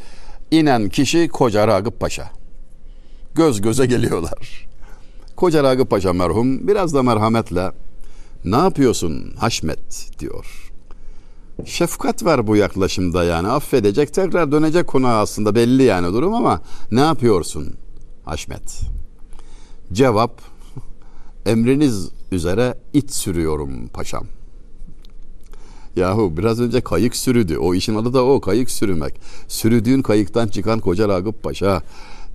inen 0.50 0.88
kişi 0.88 1.28
Koca 1.28 1.69
Ragıp 1.69 2.00
Paşa. 2.00 2.31
Göz 3.35 3.61
göze 3.61 3.87
geliyorlar. 3.87 4.69
Koca 5.37 5.62
Ragıp 5.62 5.90
Paşa 5.90 6.12
merhum 6.12 6.69
biraz 6.69 6.95
da 6.95 7.02
merhametle 7.02 7.71
ne 8.45 8.57
yapıyorsun 8.57 9.35
Haşmet 9.38 10.11
diyor. 10.19 10.67
Şefkat 11.64 12.24
var 12.24 12.46
bu 12.46 12.56
yaklaşımda 12.56 13.24
yani 13.24 13.48
affedecek 13.48 14.14
tekrar 14.14 14.52
dönecek 14.52 14.86
konağa 14.86 15.18
aslında 15.20 15.54
belli 15.54 15.82
yani 15.82 16.12
durum 16.12 16.34
ama 16.34 16.60
ne 16.90 17.00
yapıyorsun 17.00 17.74
Haşmet? 18.24 18.80
Cevap 19.92 20.40
emriniz 21.46 22.08
üzere 22.32 22.78
it 22.92 23.12
sürüyorum 23.12 23.88
paşam. 23.88 24.26
Yahu 25.96 26.36
biraz 26.36 26.60
önce 26.60 26.80
kayık 26.80 27.16
sürüdü. 27.16 27.58
O 27.58 27.74
işin 27.74 27.94
adı 27.94 28.12
da 28.12 28.24
o 28.24 28.40
kayık 28.40 28.70
sürümek. 28.70 29.20
Sürüdüğün 29.48 30.02
kayıktan 30.02 30.48
çıkan 30.48 30.80
koca 30.80 31.08
Ragıp 31.08 31.42
Paşa 31.42 31.82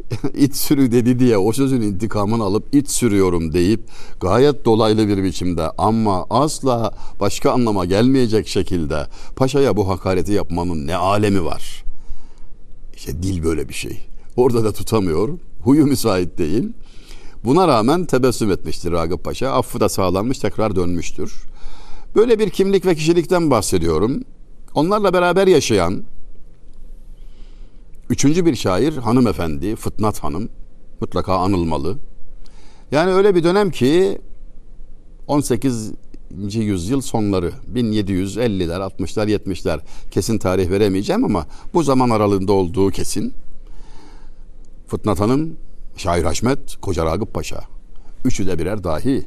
it 0.34 0.56
sürü 0.56 0.92
dedi 0.92 1.20
diye 1.20 1.38
o 1.38 1.52
sözün 1.52 1.82
intikamını 1.82 2.44
alıp 2.44 2.76
it 2.76 2.92
sürüyorum 2.92 3.54
deyip 3.54 3.82
gayet 4.20 4.66
dolaylı 4.66 5.08
bir 5.08 5.24
biçimde 5.24 5.72
ama 5.78 6.26
asla 6.30 6.94
başka 7.20 7.52
anlama 7.52 7.86
gelmeyecek 7.86 8.48
şekilde 8.48 9.08
paşaya 9.36 9.78
bu 9.78 9.90
hakareti 9.90 10.32
yapmanın 10.32 10.88
ne 10.88 10.96
alemi 10.96 11.46
var. 11.46 11.84
İşte 12.96 13.24
dil 13.24 13.44
böyle 13.44 13.70
bir 13.70 13.74
şey. 13.74 14.00
Orada 14.36 14.64
da 14.64 14.72
tutamıyor. 14.72 15.30
Huyu 15.64 15.86
müsait 15.86 16.38
değil. 16.38 16.70
Buna 17.46 17.68
rağmen 17.68 18.06
tebessüm 18.06 18.52
etmiştir 18.52 18.92
Ragıp 18.92 19.24
Paşa. 19.24 19.52
Affı 19.52 19.80
da 19.80 19.90
sağlanmış 19.90 20.40
tekrar 20.40 20.76
dönmüştür. 20.76 21.34
Böyle 22.16 22.40
bir 22.40 22.50
kimlik 22.50 22.86
ve 22.86 22.96
kişilikten 22.96 23.52
bahsediyorum. 23.52 24.24
Onlarla 24.76 25.14
beraber 25.14 25.48
yaşayan 25.48 26.04
üçüncü 28.14 28.46
bir 28.46 28.56
şair 28.56 28.98
hanımefendi 28.98 29.76
Fıtnat 29.76 30.24
Hanım 30.24 30.50
mutlaka 31.02 31.38
anılmalı. 31.38 31.98
Yani 32.92 33.12
öyle 33.12 33.36
bir 33.36 33.44
dönem 33.44 33.72
ki 33.72 34.22
18. 35.28 35.94
yüzyıl 36.54 37.02
sonları 37.02 37.52
1750'ler 37.74 38.92
60'lar 38.92 39.38
70'ler 39.38 39.80
kesin 40.12 40.38
tarih 40.38 40.70
veremeyeceğim 40.70 41.26
ama 41.26 41.46
bu 41.74 41.84
zaman 41.84 42.10
aralığında 42.10 42.54
olduğu 42.54 42.92
kesin. 42.92 43.34
Fıtnat 44.88 45.20
Hanım, 45.20 45.58
Şair 45.98 46.24
Haşmet, 46.24 46.76
Koca 46.82 47.06
Ragıp 47.06 47.34
Paşa. 47.34 47.64
Üçü 48.26 48.48
de 48.48 48.60
birer 48.60 48.84
dahi. 48.84 49.26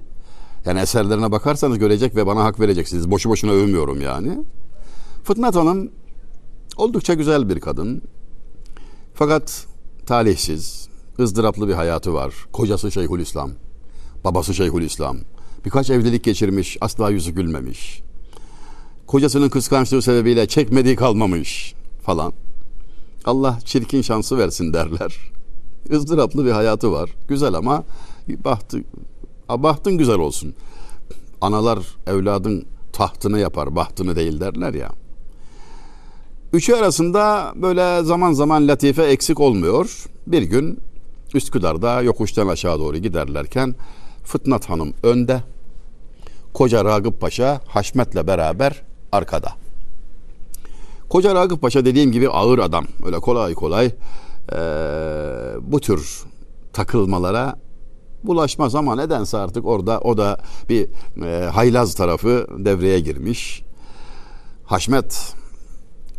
Yani 0.64 0.80
eserlerine 0.80 1.32
bakarsanız 1.32 1.78
görecek 1.78 2.16
ve 2.16 2.26
bana 2.26 2.44
hak 2.44 2.60
vereceksiniz. 2.60 3.10
Boşu 3.10 3.30
boşuna 3.30 3.50
övmüyorum 3.50 4.00
yani. 4.00 4.44
Fıtnat 5.24 5.56
Hanım 5.56 5.90
oldukça 6.76 7.14
güzel 7.14 7.48
bir 7.48 7.60
kadın. 7.60 8.02
Fakat 9.18 9.66
talihsiz, 10.06 10.88
ızdıraplı 11.20 11.68
bir 11.68 11.72
hayatı 11.72 12.14
var. 12.14 12.34
Kocası 12.52 12.92
Şeyhülislam, 12.92 13.50
babası 14.24 14.54
Şeyhülislam. 14.54 15.16
Birkaç 15.64 15.90
evlilik 15.90 16.24
geçirmiş, 16.24 16.76
asla 16.80 17.10
yüzü 17.10 17.30
gülmemiş. 17.30 18.02
Kocasının 19.06 19.48
kıskançlığı 19.48 20.02
sebebiyle 20.02 20.46
çekmediği 20.48 20.96
kalmamış 20.96 21.74
falan. 22.02 22.32
Allah 23.24 23.58
çirkin 23.64 24.02
şansı 24.02 24.38
versin 24.38 24.72
derler. 24.72 25.16
ızdıraplı 25.92 26.44
bir 26.44 26.50
hayatı 26.50 26.92
var. 26.92 27.10
Güzel 27.28 27.54
ama 27.54 27.84
bahtı, 28.44 28.78
bahtın 29.48 29.98
güzel 29.98 30.18
olsun. 30.18 30.54
Analar 31.40 31.78
evladın 32.06 32.64
tahtını 32.92 33.38
yapar, 33.38 33.76
bahtını 33.76 34.16
değil 34.16 34.40
derler 34.40 34.74
ya. 34.74 34.90
Üçü 36.56 36.74
arasında 36.74 37.52
böyle 37.56 38.04
zaman 38.04 38.32
zaman 38.32 38.68
latife 38.68 39.02
eksik 39.02 39.40
olmuyor. 39.40 40.04
Bir 40.26 40.42
gün 40.42 40.80
Üsküdar'da 41.34 42.02
yokuştan 42.02 42.48
aşağı 42.48 42.78
doğru 42.78 42.96
giderlerken 42.96 43.74
Fıtnat 44.24 44.70
Hanım 44.70 44.94
önde, 45.02 45.42
Koca 46.54 46.84
Ragıp 46.84 47.20
Paşa 47.20 47.60
Haşmet'le 47.66 48.26
beraber 48.26 48.82
arkada. 49.12 49.52
Koca 51.08 51.34
Ragıp 51.34 51.62
Paşa 51.62 51.84
dediğim 51.84 52.12
gibi 52.12 52.28
ağır 52.28 52.58
adam. 52.58 52.86
Öyle 53.06 53.18
kolay 53.18 53.54
kolay 53.54 53.86
e, 53.86 54.58
bu 55.60 55.80
tür 55.80 56.24
takılmalara 56.72 57.56
bulaşmaz 58.24 58.74
ama 58.74 58.96
nedense 58.96 59.38
artık 59.38 59.66
orada 59.66 60.00
o 60.00 60.16
da 60.16 60.38
bir 60.68 60.88
e, 61.24 61.44
haylaz 61.44 61.94
tarafı 61.94 62.46
devreye 62.58 63.00
girmiş. 63.00 63.62
Haşmet 64.64 65.34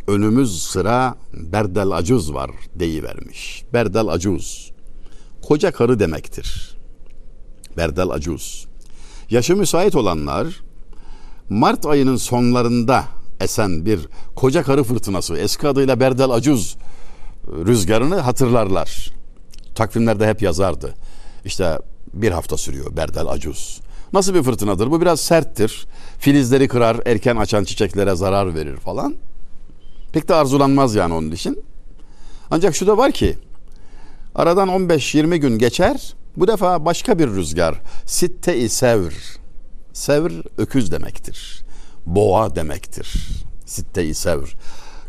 önümüz 0.08 0.62
sıra 0.62 1.14
Berdel 1.32 1.90
Acuz 1.90 2.34
var 2.34 2.50
deyivermiş. 2.74 3.64
Berdel 3.72 4.08
Acuz. 4.08 4.72
Koca 5.42 5.70
karı 5.70 5.98
demektir. 5.98 6.76
Berdel 7.76 8.10
Acuz. 8.10 8.66
Yaşı 9.30 9.56
müsait 9.56 9.96
olanlar 9.96 10.46
Mart 11.48 11.86
ayının 11.86 12.16
sonlarında 12.16 13.04
esen 13.40 13.86
bir 13.86 14.00
koca 14.36 14.62
karı 14.62 14.84
fırtınası 14.84 15.36
eski 15.36 15.68
adıyla 15.68 16.00
Berdel 16.00 16.30
Acuz 16.30 16.76
rüzgarını 17.46 18.16
hatırlarlar. 18.16 19.10
Takvimlerde 19.74 20.28
hep 20.28 20.42
yazardı. 20.42 20.94
İşte 21.44 21.78
bir 22.14 22.32
hafta 22.32 22.56
sürüyor 22.56 22.96
Berdel 22.96 23.26
Acuz. 23.26 23.80
Nasıl 24.12 24.34
bir 24.34 24.42
fırtınadır? 24.42 24.90
Bu 24.90 25.00
biraz 25.00 25.20
serttir. 25.20 25.86
Filizleri 26.18 26.68
kırar, 26.68 27.00
erken 27.06 27.36
açan 27.36 27.64
çiçeklere 27.64 28.14
zarar 28.14 28.54
verir 28.54 28.76
falan. 28.76 29.14
Pek 30.12 30.28
de 30.28 30.34
arzulanmaz 30.34 30.94
yani 30.94 31.14
onun 31.14 31.30
için. 31.30 31.64
Ancak 32.50 32.76
şu 32.76 32.86
da 32.86 32.98
var 32.98 33.12
ki 33.12 33.36
aradan 34.34 34.68
15-20 34.68 35.36
gün 35.36 35.58
geçer. 35.58 36.14
Bu 36.36 36.48
defa 36.48 36.84
başka 36.84 37.18
bir 37.18 37.28
rüzgar. 37.28 37.80
Sitte-i 38.06 38.68
sevr. 38.68 39.12
Sevr 39.92 40.32
öküz 40.58 40.92
demektir. 40.92 41.62
Boğa 42.06 42.56
demektir. 42.56 43.28
Sitte-i 43.66 44.14
sevr. 44.14 44.56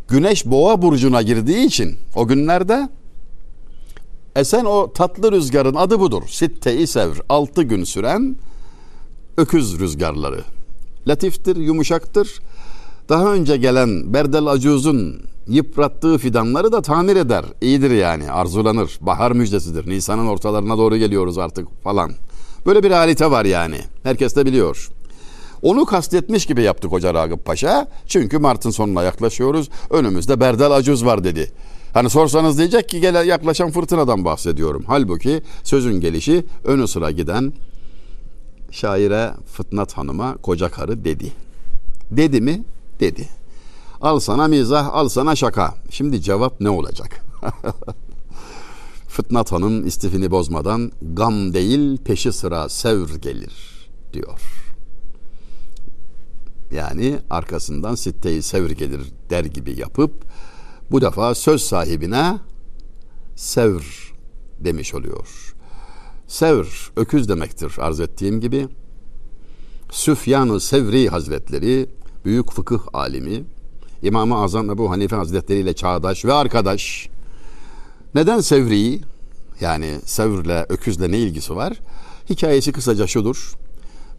Güneş 0.08 0.46
boğa 0.46 0.82
burcuna 0.82 1.22
girdiği 1.22 1.66
için 1.66 1.98
o 2.16 2.28
günlerde 2.28 2.90
esen 4.36 4.66
o 4.66 4.94
tatlı 4.94 5.32
rüzgarın 5.32 5.76
adı 5.76 6.00
budur. 6.00 6.24
Sitte-i 6.28 6.88
sevr. 6.88 7.22
Altı 7.30 7.64
gün 7.64 7.84
süren 7.84 8.36
öküz 9.38 9.80
rüzgarları. 9.80 10.44
Latiftir, 11.08 11.56
yumuşaktır 11.56 12.40
daha 13.10 13.34
önce 13.34 13.58
gelen 13.58 14.14
Berdel 14.14 14.46
Acuz'un 14.46 15.22
Yıprattığı 15.48 16.18
fidanları 16.18 16.72
da 16.72 16.82
tamir 16.82 17.16
eder. 17.16 17.46
İyidir 17.62 17.92
yani 17.92 18.32
arzulanır. 18.32 18.98
Bahar 19.02 19.32
müjdesidir. 19.32 19.90
Nisan'ın 19.90 20.28
ortalarına 20.28 20.78
doğru 20.78 20.98
geliyoruz 20.98 21.38
artık 21.38 21.84
falan. 21.84 22.12
Böyle 22.66 22.84
bir 22.84 22.90
realite 22.90 23.32
var 23.32 23.46
yani. 23.46 23.78
Herkes 24.04 24.36
de 24.36 24.46
biliyor. 24.46 24.90
Onu 25.62 25.86
kastetmiş 25.86 26.46
gibi 26.46 26.62
yaptık 26.62 26.92
Hoca 26.92 27.14
Ragıp 27.14 27.46
Paşa. 27.46 27.88
Çünkü 28.08 28.38
Mart'ın 28.38 28.70
sonuna 28.70 29.04
yaklaşıyoruz. 29.04 29.70
Önümüzde 29.90 30.40
Berdel 30.40 30.72
Acuz 30.72 31.06
var 31.06 31.24
dedi. 31.24 31.52
Hani 31.94 32.10
sorsanız 32.10 32.58
diyecek 32.58 32.90
ki 32.90 33.02
gele 33.02 33.20
yaklaşan 33.20 33.72
fırtınadan 33.72 34.26
bahsediyorum. 34.26 34.84
Halbuki 34.88 35.42
sözün 35.64 36.02
gelişi 36.02 36.46
önü 36.64 36.88
sıra 36.88 37.12
giden 37.12 37.54
şaire 38.72 39.32
Fıtnat 39.54 39.94
Hanım'a 39.94 40.38
koca 40.38 40.70
karı 40.70 41.06
dedi. 41.06 41.32
Dedi 42.12 42.42
mi? 42.42 42.64
Dedi. 43.00 43.28
Al 44.02 44.20
sana 44.20 44.48
mizah, 44.48 44.94
al 44.94 45.10
sana 45.10 45.36
şaka. 45.36 45.76
Şimdi 45.90 46.22
cevap 46.22 46.62
ne 46.62 46.70
olacak? 46.70 47.26
Fıtnat 49.08 49.52
Hanım 49.52 49.88
istifini 49.88 50.32
bozmadan 50.32 50.92
gam 51.02 51.54
değil 51.54 51.98
peşi 51.98 52.32
sıra 52.32 52.70
sevr 52.70 53.16
gelir 53.16 53.90
diyor. 54.14 54.42
Yani 56.72 57.20
arkasından 57.30 57.96
sitteyi 57.96 58.42
sevr 58.42 58.70
gelir 58.70 59.02
der 59.30 59.46
gibi 59.46 59.80
yapıp 59.80 60.26
bu 60.92 61.02
defa 61.02 61.36
söz 61.36 61.62
sahibine 61.62 62.38
sevr 63.36 64.14
demiş 64.60 64.94
oluyor. 64.94 65.56
Sevr 66.28 66.92
öküz 66.96 67.30
demektir 67.30 67.74
arz 67.78 68.00
ettiğim 68.00 68.42
gibi. 68.42 68.68
Süfyan-ı 69.92 70.60
Sevri 70.60 71.10
Hazretleri 71.10 71.90
büyük 72.26 72.52
fıkıh 72.52 72.80
alimi 72.94 73.44
İmam-ı 74.02 74.38
Azam 74.38 74.72
Ebu 74.72 74.92
Hanife 74.92 75.16
Hazretleri 75.16 75.60
ile 75.60 75.74
çağdaş 75.74 76.26
ve 76.26 76.34
arkadaş. 76.34 77.10
Neden 78.16 78.40
Sevri? 78.40 79.00
Yani 79.62 80.00
Sevr'le, 80.06 80.66
öküzle 80.70 81.12
ne 81.12 81.18
ilgisi 81.18 81.56
var? 81.56 81.80
Hikayesi 82.30 82.72
kısaca 82.72 83.08
şudur. 83.08 83.54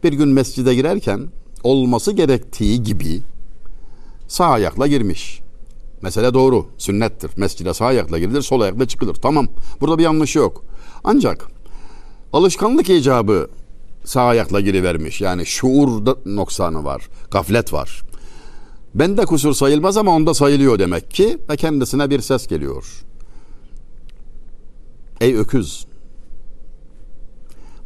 Bir 0.03 0.13
gün 0.13 0.29
mescide 0.29 0.75
girerken 0.75 1.27
olması 1.63 2.11
gerektiği 2.11 2.83
gibi 2.83 3.21
sağ 4.27 4.45
ayakla 4.45 4.87
girmiş. 4.87 5.41
Mesele 6.01 6.33
doğru, 6.33 6.65
sünnettir. 6.77 7.31
Mescide 7.37 7.73
sağ 7.73 7.85
ayakla 7.85 8.19
girilir, 8.19 8.41
sol 8.41 8.61
ayakla 8.61 8.87
çıkılır. 8.87 9.15
Tamam, 9.15 9.47
burada 9.81 9.97
bir 9.97 10.03
yanlış 10.03 10.35
yok. 10.35 10.63
Ancak 11.03 11.47
alışkanlık 12.33 12.89
icabı 12.89 13.49
sağ 14.03 14.21
ayakla 14.21 14.61
girivermiş. 14.61 15.21
Yani 15.21 15.45
şuur 15.45 16.15
noksanı 16.25 16.83
var, 16.83 17.09
gaflet 17.31 17.73
var. 17.73 18.03
Bende 18.95 19.25
kusur 19.25 19.53
sayılmaz 19.53 19.97
ama 19.97 20.11
onda 20.11 20.33
sayılıyor 20.33 20.79
demek 20.79 21.11
ki 21.11 21.37
ve 21.49 21.57
kendisine 21.57 22.09
bir 22.09 22.21
ses 22.21 22.47
geliyor. 22.47 23.03
Ey 25.21 25.35
öküz! 25.35 25.85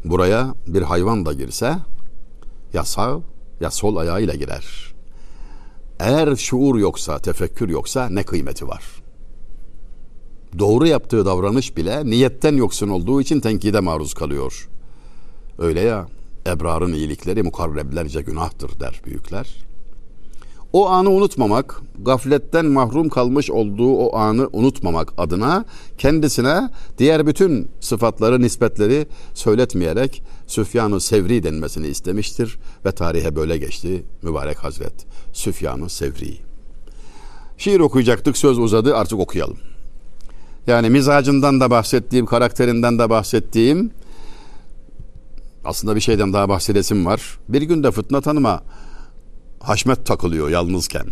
Buraya 0.05 0.53
bir 0.67 0.81
hayvan 0.81 1.25
da 1.25 1.33
girse 1.33 1.75
ya 2.73 2.83
sağ 2.83 3.19
ya 3.61 3.71
sol 3.71 3.95
ayağıyla 3.95 4.35
girer. 4.35 4.93
Eğer 5.99 6.35
şuur 6.35 6.75
yoksa, 6.75 7.19
tefekkür 7.19 7.69
yoksa 7.69 8.09
ne 8.09 8.23
kıymeti 8.23 8.67
var? 8.67 8.83
Doğru 10.59 10.87
yaptığı 10.87 11.25
davranış 11.25 11.77
bile 11.77 12.05
niyetten 12.05 12.55
yoksun 12.55 12.89
olduğu 12.89 13.21
için 13.21 13.39
tenkide 13.39 13.79
maruz 13.79 14.13
kalıyor. 14.13 14.69
Öyle 15.59 15.81
ya, 15.81 16.07
ebrarın 16.47 16.93
iyilikleri 16.93 17.43
mukarreblerce 17.43 18.21
günahtır 18.21 18.79
der 18.79 19.01
büyükler. 19.05 19.65
O 20.73 20.89
anı 20.89 21.09
unutmamak, 21.09 21.81
gafletten 21.99 22.65
mahrum 22.65 23.09
kalmış 23.09 23.51
olduğu 23.51 23.95
o 23.95 24.17
anı 24.17 24.49
unutmamak 24.53 25.13
adına 25.17 25.65
kendisine 25.97 26.69
diğer 26.97 27.27
bütün 27.27 27.67
sıfatları, 27.79 28.41
nispetleri 28.41 29.07
söyletmeyerek 29.33 30.23
Süfyan-ı 30.47 31.01
Sevri 31.01 31.43
denmesini 31.43 31.87
istemiştir 31.87 32.57
ve 32.85 32.91
tarihe 32.91 33.35
böyle 33.35 33.57
geçti 33.57 34.03
mübarek 34.21 34.57
hazret 34.57 34.93
Süfyan-ı 35.33 35.89
Sevri. 35.89 36.37
Şiir 37.57 37.79
okuyacaktık, 37.79 38.37
söz 38.37 38.59
uzadı, 38.59 38.95
artık 38.95 39.19
okuyalım. 39.19 39.57
Yani 40.67 40.89
mizacından 40.89 41.59
da 41.59 41.71
bahsettiğim, 41.71 42.25
karakterinden 42.25 42.99
de 42.99 43.09
bahsettiğim 43.09 43.91
aslında 45.65 45.95
bir 45.95 46.01
şeyden 46.01 46.33
daha 46.33 46.49
bahsedesim 46.49 47.05
var. 47.05 47.37
Bir 47.49 47.61
gün 47.61 47.83
de 47.83 47.91
Fıtnat 47.91 48.27
Hanım'a 48.27 48.63
Haşmet 49.59 50.05
takılıyor 50.05 50.49
yalnızken. 50.49 51.05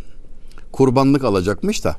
Kurbanlık 0.71 1.23
alacakmış 1.23 1.83
da 1.83 1.97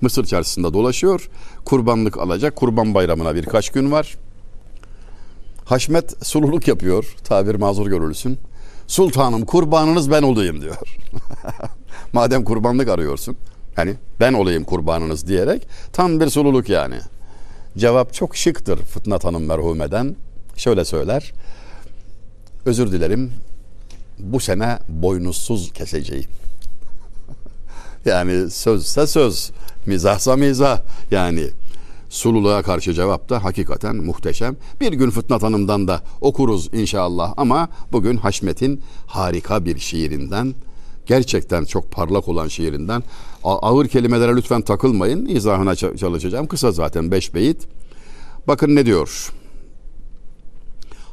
Mısır 0.00 0.24
çarşısında 0.24 0.74
dolaşıyor. 0.74 1.28
Kurbanlık 1.64 2.18
alacak. 2.18 2.56
Kurban 2.56 2.94
bayramına 2.94 3.34
birkaç 3.34 3.70
gün 3.70 3.92
var. 3.92 4.16
Haşmet 5.64 6.26
sululuk 6.26 6.68
yapıyor. 6.68 7.16
Tabir 7.24 7.54
mazur 7.54 7.86
görülsün. 7.86 8.38
Sultanım 8.86 9.44
kurbanınız 9.44 10.10
ben 10.10 10.22
olayım 10.22 10.60
diyor. 10.62 10.76
Madem 12.12 12.44
kurbanlık 12.44 12.88
arıyorsun. 12.88 13.36
Hani 13.76 13.94
ben 14.20 14.32
olayım 14.32 14.64
kurbanınız 14.64 15.28
diyerek 15.28 15.68
tam 15.92 16.20
bir 16.20 16.28
sululuk 16.28 16.68
yani. 16.68 16.98
Cevap 17.78 18.14
çok 18.14 18.36
şıktır 18.36 18.78
Fıtnat 18.78 19.24
Hanım 19.24 19.44
merhumeden. 19.44 20.16
Şöyle 20.56 20.84
söyler. 20.84 21.32
Özür 22.68 22.92
dilerim 22.92 23.32
bu 24.18 24.40
sene 24.40 24.78
boynuzsuz 24.88 25.72
keseceğim. 25.72 26.30
yani 28.04 28.50
sözse 28.50 29.06
söz, 29.06 29.50
mizahsa 29.86 30.36
mizah. 30.36 30.80
Yani 31.10 31.44
sululuğa 32.08 32.62
karşı 32.62 32.94
cevap 32.94 33.28
da 33.28 33.44
hakikaten 33.44 33.96
muhteşem. 33.96 34.56
Bir 34.80 34.92
gün 34.92 35.10
Fıtnat 35.10 35.42
Hanım'dan 35.42 35.88
da 35.88 36.02
okuruz 36.20 36.74
inşallah 36.74 37.34
ama 37.36 37.68
bugün 37.92 38.16
Haşmet'in 38.16 38.82
harika 39.06 39.64
bir 39.64 39.78
şiirinden 39.78 40.54
gerçekten 41.06 41.64
çok 41.64 41.90
parlak 41.90 42.28
olan 42.28 42.48
şiirinden 42.48 43.02
ağır 43.44 43.88
kelimelere 43.88 44.36
lütfen 44.36 44.62
takılmayın. 44.62 45.26
İzahına 45.26 45.74
çalışacağım. 45.74 46.46
Kısa 46.46 46.72
zaten 46.72 47.10
beş 47.10 47.34
beyit. 47.34 47.68
Bakın 48.48 48.76
ne 48.76 48.86
diyor? 48.86 49.32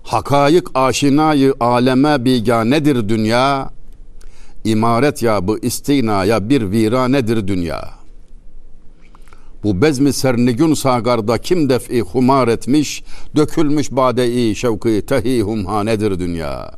Hakayık 0.05 0.67
aşinayı 0.73 1.53
aleme 1.59 2.25
biganedir 2.25 3.09
dünya. 3.09 3.69
İmaret 4.63 5.23
ya 5.23 5.47
bu 5.47 5.59
istinaya 5.59 6.49
bir 6.49 6.71
viranedir 6.71 7.47
dünya. 7.47 7.89
Bu 9.63 9.81
bezmi 9.81 10.13
sernigün 10.13 10.73
sagarda 10.73 11.37
kim 11.37 11.69
def'i 11.69 12.01
humar 12.01 12.47
etmiş, 12.47 13.03
dökülmüş 13.35 13.91
bade-i 13.91 14.55
şevki 14.55 15.05
tehi 15.05 15.41
humhanedir 15.41 16.19
dünya. 16.19 16.71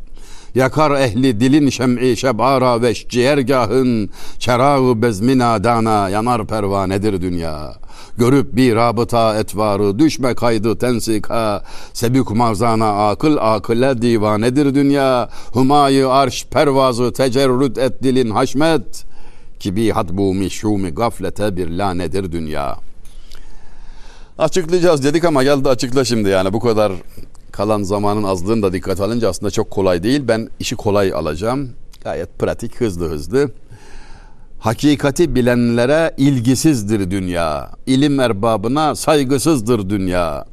Yakar 0.56 0.92
ehli 0.92 1.40
dilin 1.40 1.70
şem'i 1.70 2.18
şebara 2.18 2.82
veş 2.82 3.08
ciğergahın, 3.08 4.10
çerağı 4.40 5.02
bezmi 5.02 5.38
nadana 5.38 6.10
yanar 6.10 6.48
pervanedir 6.48 7.22
dünya.'' 7.22 7.87
Görüp 8.18 8.56
bir 8.56 8.76
rabıta 8.76 9.40
etvarı 9.40 10.00
düşme 10.00 10.36
kaydı 10.36 10.78
tensika 10.78 11.64
Sebük 11.94 12.32
marzana 12.32 13.10
akıl 13.10 13.38
akıle 13.38 14.02
divanedir 14.02 14.76
dünya 14.76 15.30
Humayı 15.52 16.10
arş 16.10 16.46
pervazı 16.46 17.14
tecerrüt 17.14 17.78
et 17.78 18.04
dilin 18.04 18.30
haşmet 18.30 19.06
Ki 19.60 19.92
had 19.92 20.10
bu 20.12 20.34
mişumi 20.34 20.90
gaflete 20.90 21.56
bir 21.56 21.70
lanedir 21.70 22.32
dünya 22.32 22.78
Açıklayacağız 24.38 25.04
dedik 25.04 25.26
ama 25.26 25.44
geldi 25.44 25.70
açıkla 25.70 26.06
şimdi 26.06 26.30
yani 26.30 26.54
bu 26.54 26.60
kadar 26.60 26.92
kalan 27.52 27.84
zamanın 27.84 28.24
azlığını 28.24 28.62
da 28.62 28.74
dikkat 28.74 29.02
alınca 29.02 29.30
aslında 29.30 29.52
çok 29.52 29.72
kolay 29.72 30.04
değil. 30.04 30.24
Ben 30.28 30.50
işi 30.60 30.76
kolay 30.76 31.14
alacağım. 31.14 31.70
Gayet 32.04 32.40
pratik, 32.40 32.82
hızlı 32.82 33.10
hızlı. 33.10 33.50
Hakikati 34.60 35.36
bilenlere 35.36 36.14
ilgisizdir 36.18 37.12
dünya. 37.12 37.72
İlim 37.86 38.20
erbabına 38.20 38.96
saygısızdır 38.96 39.90
dünya. 39.90 40.46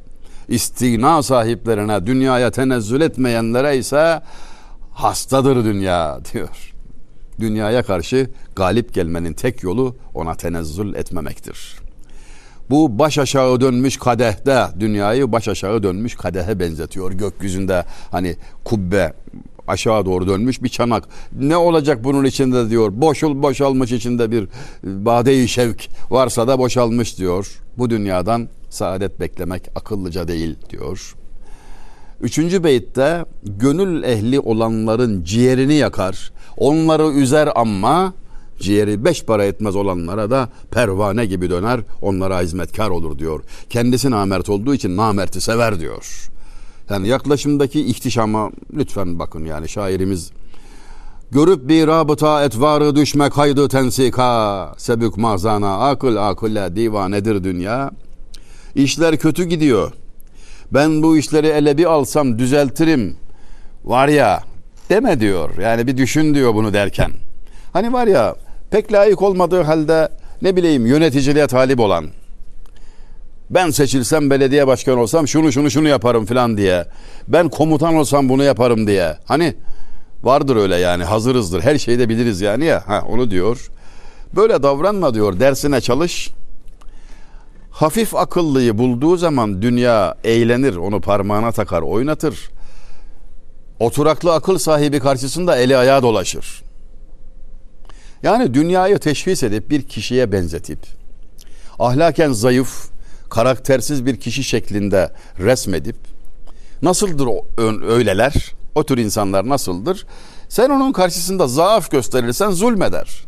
İstina 0.47 1.23
sahiplerine, 1.23 2.05
dünyaya 2.05 2.51
tenezzül 2.51 3.01
etmeyenlere 3.01 3.77
ise 3.77 4.21
hastadır 4.91 5.65
dünya 5.65 6.19
diyor. 6.33 6.73
Dünyaya 7.39 7.83
karşı 7.83 8.29
galip 8.55 8.93
gelmenin 8.93 9.33
tek 9.33 9.63
yolu 9.63 9.95
ona 10.13 10.35
tenezzül 10.35 10.93
etmemektir. 10.95 11.75
Bu 12.69 12.99
baş 12.99 13.17
aşağı 13.17 13.61
dönmüş 13.61 13.97
kadehte 13.97 14.67
dünyayı 14.79 15.31
baş 15.31 15.47
aşağı 15.47 15.83
dönmüş 15.83 16.15
kadehe 16.15 16.59
benzetiyor. 16.59 17.11
Gökyüzünde 17.11 17.85
hani 18.11 18.35
kubbe 18.63 19.13
aşağı 19.67 20.05
doğru 20.05 20.27
dönmüş 20.27 20.63
bir 20.63 20.69
çanak. 20.69 21.03
Ne 21.39 21.57
olacak 21.57 22.03
bunun 22.03 22.25
içinde 22.25 22.69
diyor. 22.69 22.91
Boşul 22.95 23.41
boşalmış 23.43 23.91
içinde 23.91 24.31
bir 24.31 24.47
bade 24.83 25.47
şevk 25.47 25.89
varsa 26.09 26.47
da 26.47 26.59
boşalmış 26.59 27.17
diyor. 27.17 27.61
Bu 27.77 27.89
dünyadan 27.89 28.47
saadet 28.69 29.19
beklemek 29.19 29.69
akıllıca 29.75 30.27
değil 30.27 30.55
diyor. 30.69 31.15
Üçüncü 32.21 32.63
beytte 32.63 33.25
gönül 33.43 34.03
ehli 34.03 34.39
olanların 34.39 35.23
ciğerini 35.23 35.73
yakar. 35.73 36.31
Onları 36.57 37.07
üzer 37.07 37.49
ama 37.55 38.13
ciğeri 38.59 39.05
beş 39.05 39.23
para 39.23 39.45
etmez 39.45 39.75
olanlara 39.75 40.29
da 40.29 40.49
pervane 40.71 41.25
gibi 41.25 41.49
döner, 41.49 41.79
onlara 42.01 42.41
hizmetkar 42.41 42.89
olur 42.89 43.19
diyor. 43.19 43.43
Kendisi 43.69 44.11
namert 44.11 44.49
olduğu 44.49 44.73
için 44.73 44.97
namerti 44.97 45.41
sever 45.41 45.79
diyor. 45.79 46.29
Yani 46.89 47.07
yaklaşımdaki 47.07 47.85
ihtişama 47.85 48.51
lütfen 48.73 49.19
bakın 49.19 49.45
yani 49.45 49.69
şairimiz 49.69 50.31
Görüp 51.31 51.69
bir 51.69 51.87
rabıta 51.87 52.43
etvarı 52.43 52.95
düşme 52.95 53.29
kaydı 53.29 53.67
tensika 53.67 54.73
sebük 54.77 55.17
mazana 55.17 55.89
akıl 55.89 56.15
akılle 56.15 56.75
divanedir 56.75 57.43
dünya. 57.43 57.91
İşler 58.75 59.17
kötü 59.17 59.43
gidiyor. 59.43 59.91
Ben 60.71 61.03
bu 61.03 61.17
işleri 61.17 61.47
ele 61.47 61.77
bir 61.77 61.85
alsam 61.85 62.39
düzeltirim. 62.39 63.17
Var 63.83 64.07
ya 64.07 64.43
deme 64.89 65.19
diyor. 65.19 65.49
Yani 65.61 65.87
bir 65.87 65.97
düşün 65.97 66.35
diyor 66.35 66.55
bunu 66.55 66.73
derken. 66.73 67.11
Hani 67.73 67.93
var 67.93 68.07
ya 68.07 68.35
pek 68.71 68.93
layık 68.93 69.21
olmadığı 69.21 69.61
halde 69.61 70.09
ne 70.41 70.55
bileyim 70.55 70.85
yöneticiliğe 70.85 71.47
talip 71.47 71.79
olan. 71.79 72.05
Ben 73.49 73.69
seçilsem 73.69 74.29
belediye 74.29 74.67
başkanı 74.67 75.01
olsam 75.01 75.27
şunu 75.27 75.51
şunu 75.51 75.71
şunu 75.71 75.87
yaparım 75.87 76.25
falan 76.25 76.57
diye. 76.57 76.85
Ben 77.27 77.49
komutan 77.49 77.95
olsam 77.95 78.29
bunu 78.29 78.43
yaparım 78.43 78.87
diye. 78.87 79.17
Hani 79.25 79.55
vardır 80.23 80.55
öyle 80.55 80.75
yani 80.75 81.03
hazırızdır. 81.03 81.61
Her 81.61 81.77
şeyi 81.77 81.99
de 81.99 82.09
biliriz 82.09 82.41
yani 82.41 82.65
ya. 82.65 82.83
Ha, 82.87 83.03
onu 83.09 83.31
diyor. 83.31 83.69
Böyle 84.35 84.63
davranma 84.63 85.13
diyor. 85.13 85.39
Dersine 85.39 85.81
çalış. 85.81 86.31
Hafif 87.71 88.15
akıllıyı 88.15 88.77
bulduğu 88.77 89.17
zaman 89.17 89.61
dünya 89.61 90.15
eğlenir. 90.23 90.75
Onu 90.75 91.01
parmağına 91.01 91.51
takar, 91.51 91.81
oynatır. 91.81 92.49
Oturaklı 93.79 94.33
akıl 94.33 94.57
sahibi 94.57 94.99
karşısında 94.99 95.57
eli 95.57 95.77
ayağı 95.77 96.03
dolaşır. 96.03 96.63
Yani 98.23 98.53
dünyayı 98.53 98.97
teşhis 98.99 99.43
edip 99.43 99.69
bir 99.69 99.81
kişiye 99.81 100.31
benzetip 100.31 100.79
ahlaken 101.79 102.31
zayıf, 102.31 102.85
karaktersiz 103.35 104.05
bir 104.05 104.19
kişi 104.19 104.43
şeklinde 104.43 105.11
resmedip 105.39 105.95
nasıldır 106.81 107.27
o 107.27 107.45
öyleler? 107.87 108.51
O 108.75 108.83
tür 108.83 108.97
insanlar 108.97 109.49
nasıldır? 109.49 110.05
Sen 110.49 110.69
onun 110.69 110.91
karşısında 110.91 111.47
zaaf 111.47 111.91
gösterirsen 111.91 112.51
zulmeder. 112.51 113.25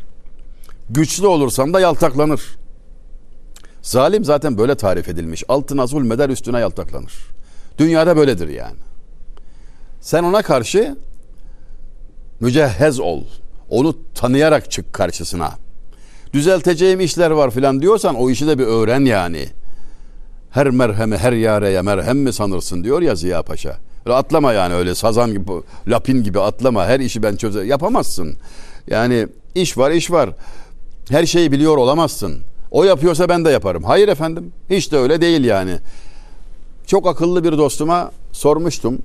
Güçlü 0.90 1.28
olursan 1.28 1.74
da 1.74 1.80
yaltaklanır. 1.80 2.42
Zalim 3.82 4.24
zaten 4.24 4.58
böyle 4.58 4.76
tarif 4.76 5.10
edilmiş. 5.10 5.44
Altına 5.48 5.88
zulmeder, 5.88 6.30
üstüne 6.30 6.60
yaltaklanır. 6.60 7.14
Dünyada 7.78 8.18
böyledir 8.18 8.50
yani. 8.50 8.80
Sen 10.02 10.24
ona 10.24 10.42
karşı 10.42 10.98
mücehhez 12.40 13.00
ol. 13.00 13.24
Onu 13.70 13.96
tanıyarak 14.16 14.72
çık 14.72 14.94
karşısına. 14.94 15.52
Düzelteceğim 16.34 17.00
işler 17.00 17.32
var 17.32 17.52
filan 17.52 17.82
diyorsan 17.82 18.16
o 18.16 18.30
işi 18.30 18.48
de 18.48 18.60
bir 18.60 18.66
öğren 18.66 19.06
yani. 19.06 19.48
Her 20.52 20.70
merhemi 20.70 21.18
her 21.18 21.34
yareye 21.34 21.82
merhem 21.82 22.18
mi 22.18 22.34
sanırsın 22.34 22.84
diyor 22.84 23.02
ya 23.02 23.16
Ziya 23.16 23.44
Paşa. 23.44 23.78
Atlama 24.06 24.54
yani 24.54 24.74
öyle 24.74 24.96
sazan 24.96 25.32
gibi, 25.32 25.52
lapin 25.88 26.24
gibi 26.24 26.40
atlama. 26.40 26.86
Her 26.86 27.00
işi 27.00 27.24
ben 27.24 27.36
çözer. 27.36 27.64
Yapamazsın. 27.64 28.36
Yani 28.88 29.28
iş 29.56 29.78
var 29.78 29.92
iş 29.92 30.12
var. 30.12 30.30
Her 31.10 31.26
şeyi 31.26 31.52
biliyor 31.52 31.78
olamazsın. 31.78 32.40
O 32.72 32.84
yapıyorsa 32.84 33.30
ben 33.30 33.46
de 33.46 33.50
yaparım. 33.50 33.84
Hayır 33.84 34.08
efendim. 34.08 34.52
Hiç 34.70 34.92
de 34.92 34.98
öyle 34.98 35.22
değil 35.22 35.44
yani. 35.44 35.78
Çok 36.86 37.08
akıllı 37.08 37.44
bir 37.44 37.58
dostuma 37.58 38.12
sormuştum. 38.32 39.00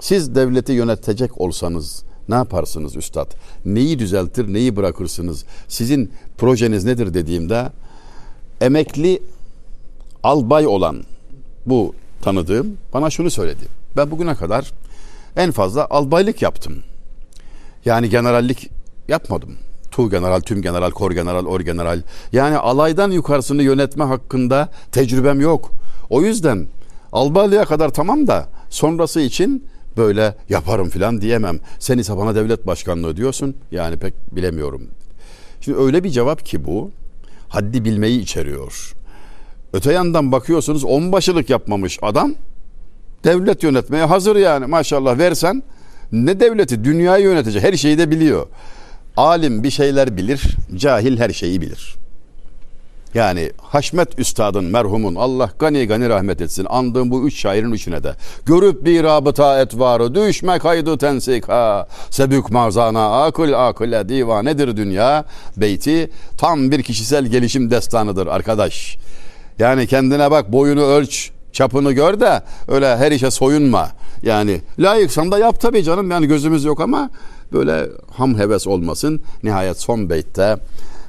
Siz 0.00 0.34
devleti 0.34 0.72
yönetecek 0.72 1.40
olsanız 1.40 2.02
ne 2.28 2.34
yaparsınız 2.34 2.96
üstad? 2.96 3.30
Neyi 3.64 3.98
düzeltir, 3.98 4.52
neyi 4.52 4.76
bırakırsınız? 4.76 5.44
Sizin 5.68 6.12
projeniz 6.38 6.84
nedir 6.84 7.14
dediğimde 7.14 7.68
emekli 8.60 9.22
albay 10.26 10.66
olan 10.66 11.04
bu 11.66 11.94
tanıdığım 12.22 12.78
bana 12.92 13.10
şunu 13.10 13.30
söyledi. 13.30 13.64
Ben 13.96 14.10
bugüne 14.10 14.34
kadar 14.34 14.72
en 15.36 15.50
fazla 15.50 15.86
albaylık 15.90 16.42
yaptım. 16.42 16.82
Yani 17.84 18.10
generallik 18.10 18.70
yapmadım. 19.08 19.56
Tu 19.90 20.10
general, 20.10 20.40
tüm 20.40 20.62
general, 20.62 20.90
kor 20.90 21.12
general, 21.12 21.46
or 21.46 21.60
general. 21.60 22.02
Yani 22.32 22.56
alaydan 22.56 23.10
yukarısını 23.10 23.62
yönetme 23.62 24.04
hakkında 24.04 24.68
tecrübem 24.92 25.40
yok. 25.40 25.70
O 26.10 26.22
yüzden 26.22 26.66
albaylığa 27.12 27.64
kadar 27.64 27.88
tamam 27.88 28.26
da 28.26 28.48
sonrası 28.70 29.20
için 29.20 29.66
böyle 29.96 30.36
yaparım 30.48 30.90
filan 30.90 31.20
diyemem. 31.20 31.58
Sen 31.78 31.98
ise 31.98 32.16
bana 32.16 32.34
devlet 32.34 32.66
başkanlığı 32.66 33.16
diyorsun. 33.16 33.56
Yani 33.70 33.96
pek 33.96 34.36
bilemiyorum. 34.36 34.82
Şimdi 35.60 35.78
öyle 35.78 36.04
bir 36.04 36.10
cevap 36.10 36.46
ki 36.46 36.64
bu 36.66 36.90
haddi 37.48 37.84
bilmeyi 37.84 38.20
içeriyor. 38.20 38.95
Öte 39.72 39.92
yandan 39.92 40.32
bakıyorsunuz 40.32 40.84
onbaşılık 40.84 41.50
yapmamış 41.50 41.98
adam 42.02 42.34
devlet 43.24 43.62
yönetmeye 43.62 44.04
hazır 44.04 44.36
yani 44.36 44.66
maşallah 44.66 45.18
versen 45.18 45.62
ne 46.12 46.40
devleti 46.40 46.84
dünyayı 46.84 47.24
yönetecek 47.24 47.62
her 47.62 47.72
şeyi 47.72 47.98
de 47.98 48.10
biliyor. 48.10 48.46
Alim 49.16 49.62
bir 49.62 49.70
şeyler 49.70 50.16
bilir, 50.16 50.56
cahil 50.76 51.18
her 51.18 51.30
şeyi 51.30 51.60
bilir. 51.60 51.96
Yani 53.14 53.50
Haşmet 53.62 54.18
Üstad'ın 54.18 54.64
merhumun 54.64 55.14
Allah 55.14 55.50
gani 55.58 55.86
gani 55.86 56.08
rahmet 56.08 56.40
etsin 56.40 56.66
andığım 56.68 57.10
bu 57.10 57.26
üç 57.26 57.40
şairin 57.40 57.72
üçüne 57.72 58.02
de 58.04 58.14
görüp 58.46 58.84
bir 58.84 59.04
rabıta 59.04 59.60
etvarı 59.60 60.14
düşme 60.14 60.58
kaydı 60.58 60.98
tensika 60.98 61.88
sebük 62.10 62.50
mazana 62.50 63.22
akıl 63.24 63.52
akıle 63.52 64.08
divanedir 64.08 64.76
dünya 64.76 65.24
beyti 65.56 66.10
tam 66.38 66.70
bir 66.70 66.82
kişisel 66.82 67.26
gelişim 67.26 67.70
destanıdır 67.70 68.26
arkadaş. 68.26 68.98
Yani 69.58 69.86
kendine 69.86 70.30
bak 70.30 70.52
boyunu 70.52 70.82
ölç 70.82 71.30
çapını 71.52 71.92
gör 71.92 72.20
de 72.20 72.42
öyle 72.68 72.96
her 72.96 73.12
işe 73.12 73.30
soyunma. 73.30 73.88
Yani 74.22 74.60
layıksan 74.78 75.32
da 75.32 75.38
yap 75.38 75.60
tabii 75.60 75.82
canım 75.82 76.10
yani 76.10 76.26
gözümüz 76.26 76.64
yok 76.64 76.80
ama 76.80 77.10
böyle 77.52 77.88
ham 78.10 78.38
heves 78.38 78.66
olmasın. 78.66 79.20
Nihayet 79.42 79.80
son 79.80 80.10
beytte 80.10 80.56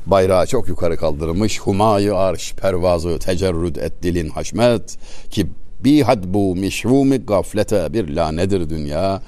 bayrağı 0.05 0.47
çok 0.47 0.67
yukarı 0.67 0.97
kaldırmış. 0.97 1.59
Humayı 1.59 2.15
arş 2.15 2.53
pervazı 2.53 3.19
tecerrüd 3.19 3.75
et 3.75 3.93
dilin 4.03 4.29
haşmet 4.29 4.97
ki 5.29 5.47
Bihad 5.83 6.23
bu 6.27 6.55
mişvumi 6.55 7.17
gaflete 7.17 7.93
bir 7.93 8.15
lanedir 8.15 8.69
dünya. 8.69 9.21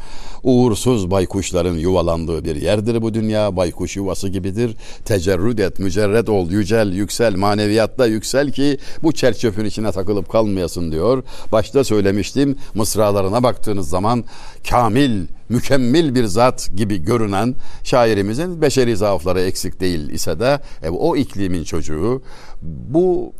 Uğursuz 0.43 1.11
baykuşların 1.11 1.75
yuvalandığı 1.75 2.45
bir 2.45 2.55
yerdir 2.55 3.01
bu 3.01 3.13
dünya. 3.13 3.55
Baykuş 3.55 3.95
yuvası 3.95 4.29
gibidir. 4.29 4.75
Tecerrüd 5.05 5.57
et, 5.57 5.79
mücerred 5.79 6.27
ol, 6.27 6.51
yücel, 6.51 6.93
yüksel, 6.93 7.35
maneviyatta 7.35 8.05
yüksel 8.05 8.51
ki 8.51 8.77
bu 9.03 9.11
çerçöpün 9.11 9.65
içine 9.65 9.91
takılıp 9.91 10.29
kalmayasın 10.29 10.91
diyor. 10.91 11.23
Başta 11.51 11.83
söylemiştim 11.83 12.55
mısralarına 12.73 13.43
baktığınız 13.43 13.89
zaman 13.89 14.23
kamil, 14.69 15.27
mükemmel 15.49 16.15
bir 16.15 16.25
zat 16.25 16.69
gibi 16.75 17.03
görünen 17.03 17.55
şairimizin 17.83 18.61
beşeri 18.61 18.97
zaafları 18.97 19.41
eksik 19.41 19.79
değil 19.79 20.09
ise 20.09 20.39
de 20.39 20.59
e, 20.83 20.89
o 20.89 21.15
iklimin 21.15 21.63
çocuğu 21.63 22.21
bu 22.61 23.33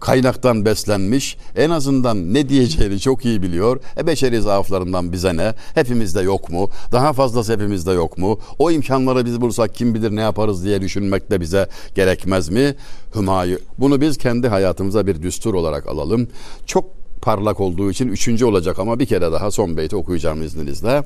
kaynaktan 0.00 0.64
beslenmiş. 0.64 1.36
En 1.56 1.70
azından 1.70 2.34
ne 2.34 2.48
diyeceğini 2.48 3.00
çok 3.00 3.24
iyi 3.24 3.42
biliyor. 3.42 3.80
E 3.98 4.06
beşeri 4.06 4.40
zaaflarından 4.40 5.12
bize 5.12 5.36
ne? 5.36 5.54
Hepimizde 5.74 6.20
yok 6.20 6.50
mu? 6.50 6.70
Daha 6.92 7.12
fazlası 7.12 7.52
hepimizde 7.52 7.92
yok 7.92 8.18
mu? 8.18 8.38
O 8.58 8.70
imkanları 8.70 9.26
biz 9.26 9.40
bulsak 9.40 9.74
kim 9.74 9.94
bilir 9.94 10.16
ne 10.16 10.20
yaparız 10.20 10.64
diye 10.64 10.80
düşünmek 10.80 11.30
de 11.30 11.40
bize 11.40 11.68
gerekmez 11.94 12.48
mi? 12.48 12.74
Hümayı. 13.14 13.58
Bunu 13.78 14.00
biz 14.00 14.18
kendi 14.18 14.48
hayatımıza 14.48 15.06
bir 15.06 15.22
düstur 15.22 15.54
olarak 15.54 15.86
alalım. 15.86 16.28
Çok 16.66 16.84
parlak 17.22 17.60
olduğu 17.60 17.90
için 17.90 18.08
üçüncü 18.08 18.44
olacak 18.44 18.78
ama 18.78 18.98
bir 18.98 19.06
kere 19.06 19.32
daha 19.32 19.50
son 19.50 19.76
beyti 19.76 19.96
okuyacağım 19.96 20.42
izninizle. 20.42 21.02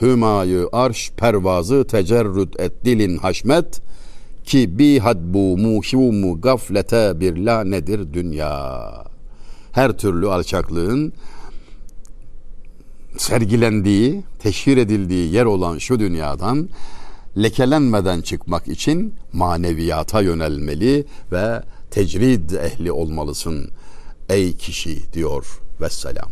Hümayı 0.00 0.68
arş 0.72 1.10
pervazı 1.16 1.86
tecerrüt 1.86 2.60
et 2.60 2.72
dilin 2.84 3.18
haşmet 3.18 3.80
ki 4.46 4.78
bi 4.78 4.98
hadbu 4.98 5.58
muhivumu 5.58 6.40
gaflete 6.40 7.20
bir 7.20 7.36
la 7.36 7.64
nedir 7.64 8.12
dünya. 8.12 9.04
Her 9.72 9.98
türlü 9.98 10.28
alçaklığın 10.28 11.12
sergilendiği, 13.16 14.24
teşhir 14.38 14.76
edildiği 14.76 15.32
yer 15.32 15.44
olan 15.44 15.78
şu 15.78 15.98
dünyadan 15.98 16.68
lekelenmeden 17.36 18.20
çıkmak 18.20 18.68
için 18.68 19.14
maneviyata 19.32 20.20
yönelmeli 20.20 21.04
ve 21.32 21.62
tecrid 21.90 22.50
ehli 22.50 22.92
olmalısın 22.92 23.70
ey 24.28 24.56
kişi 24.56 25.12
diyor 25.12 25.60
vesselam. 25.80 26.30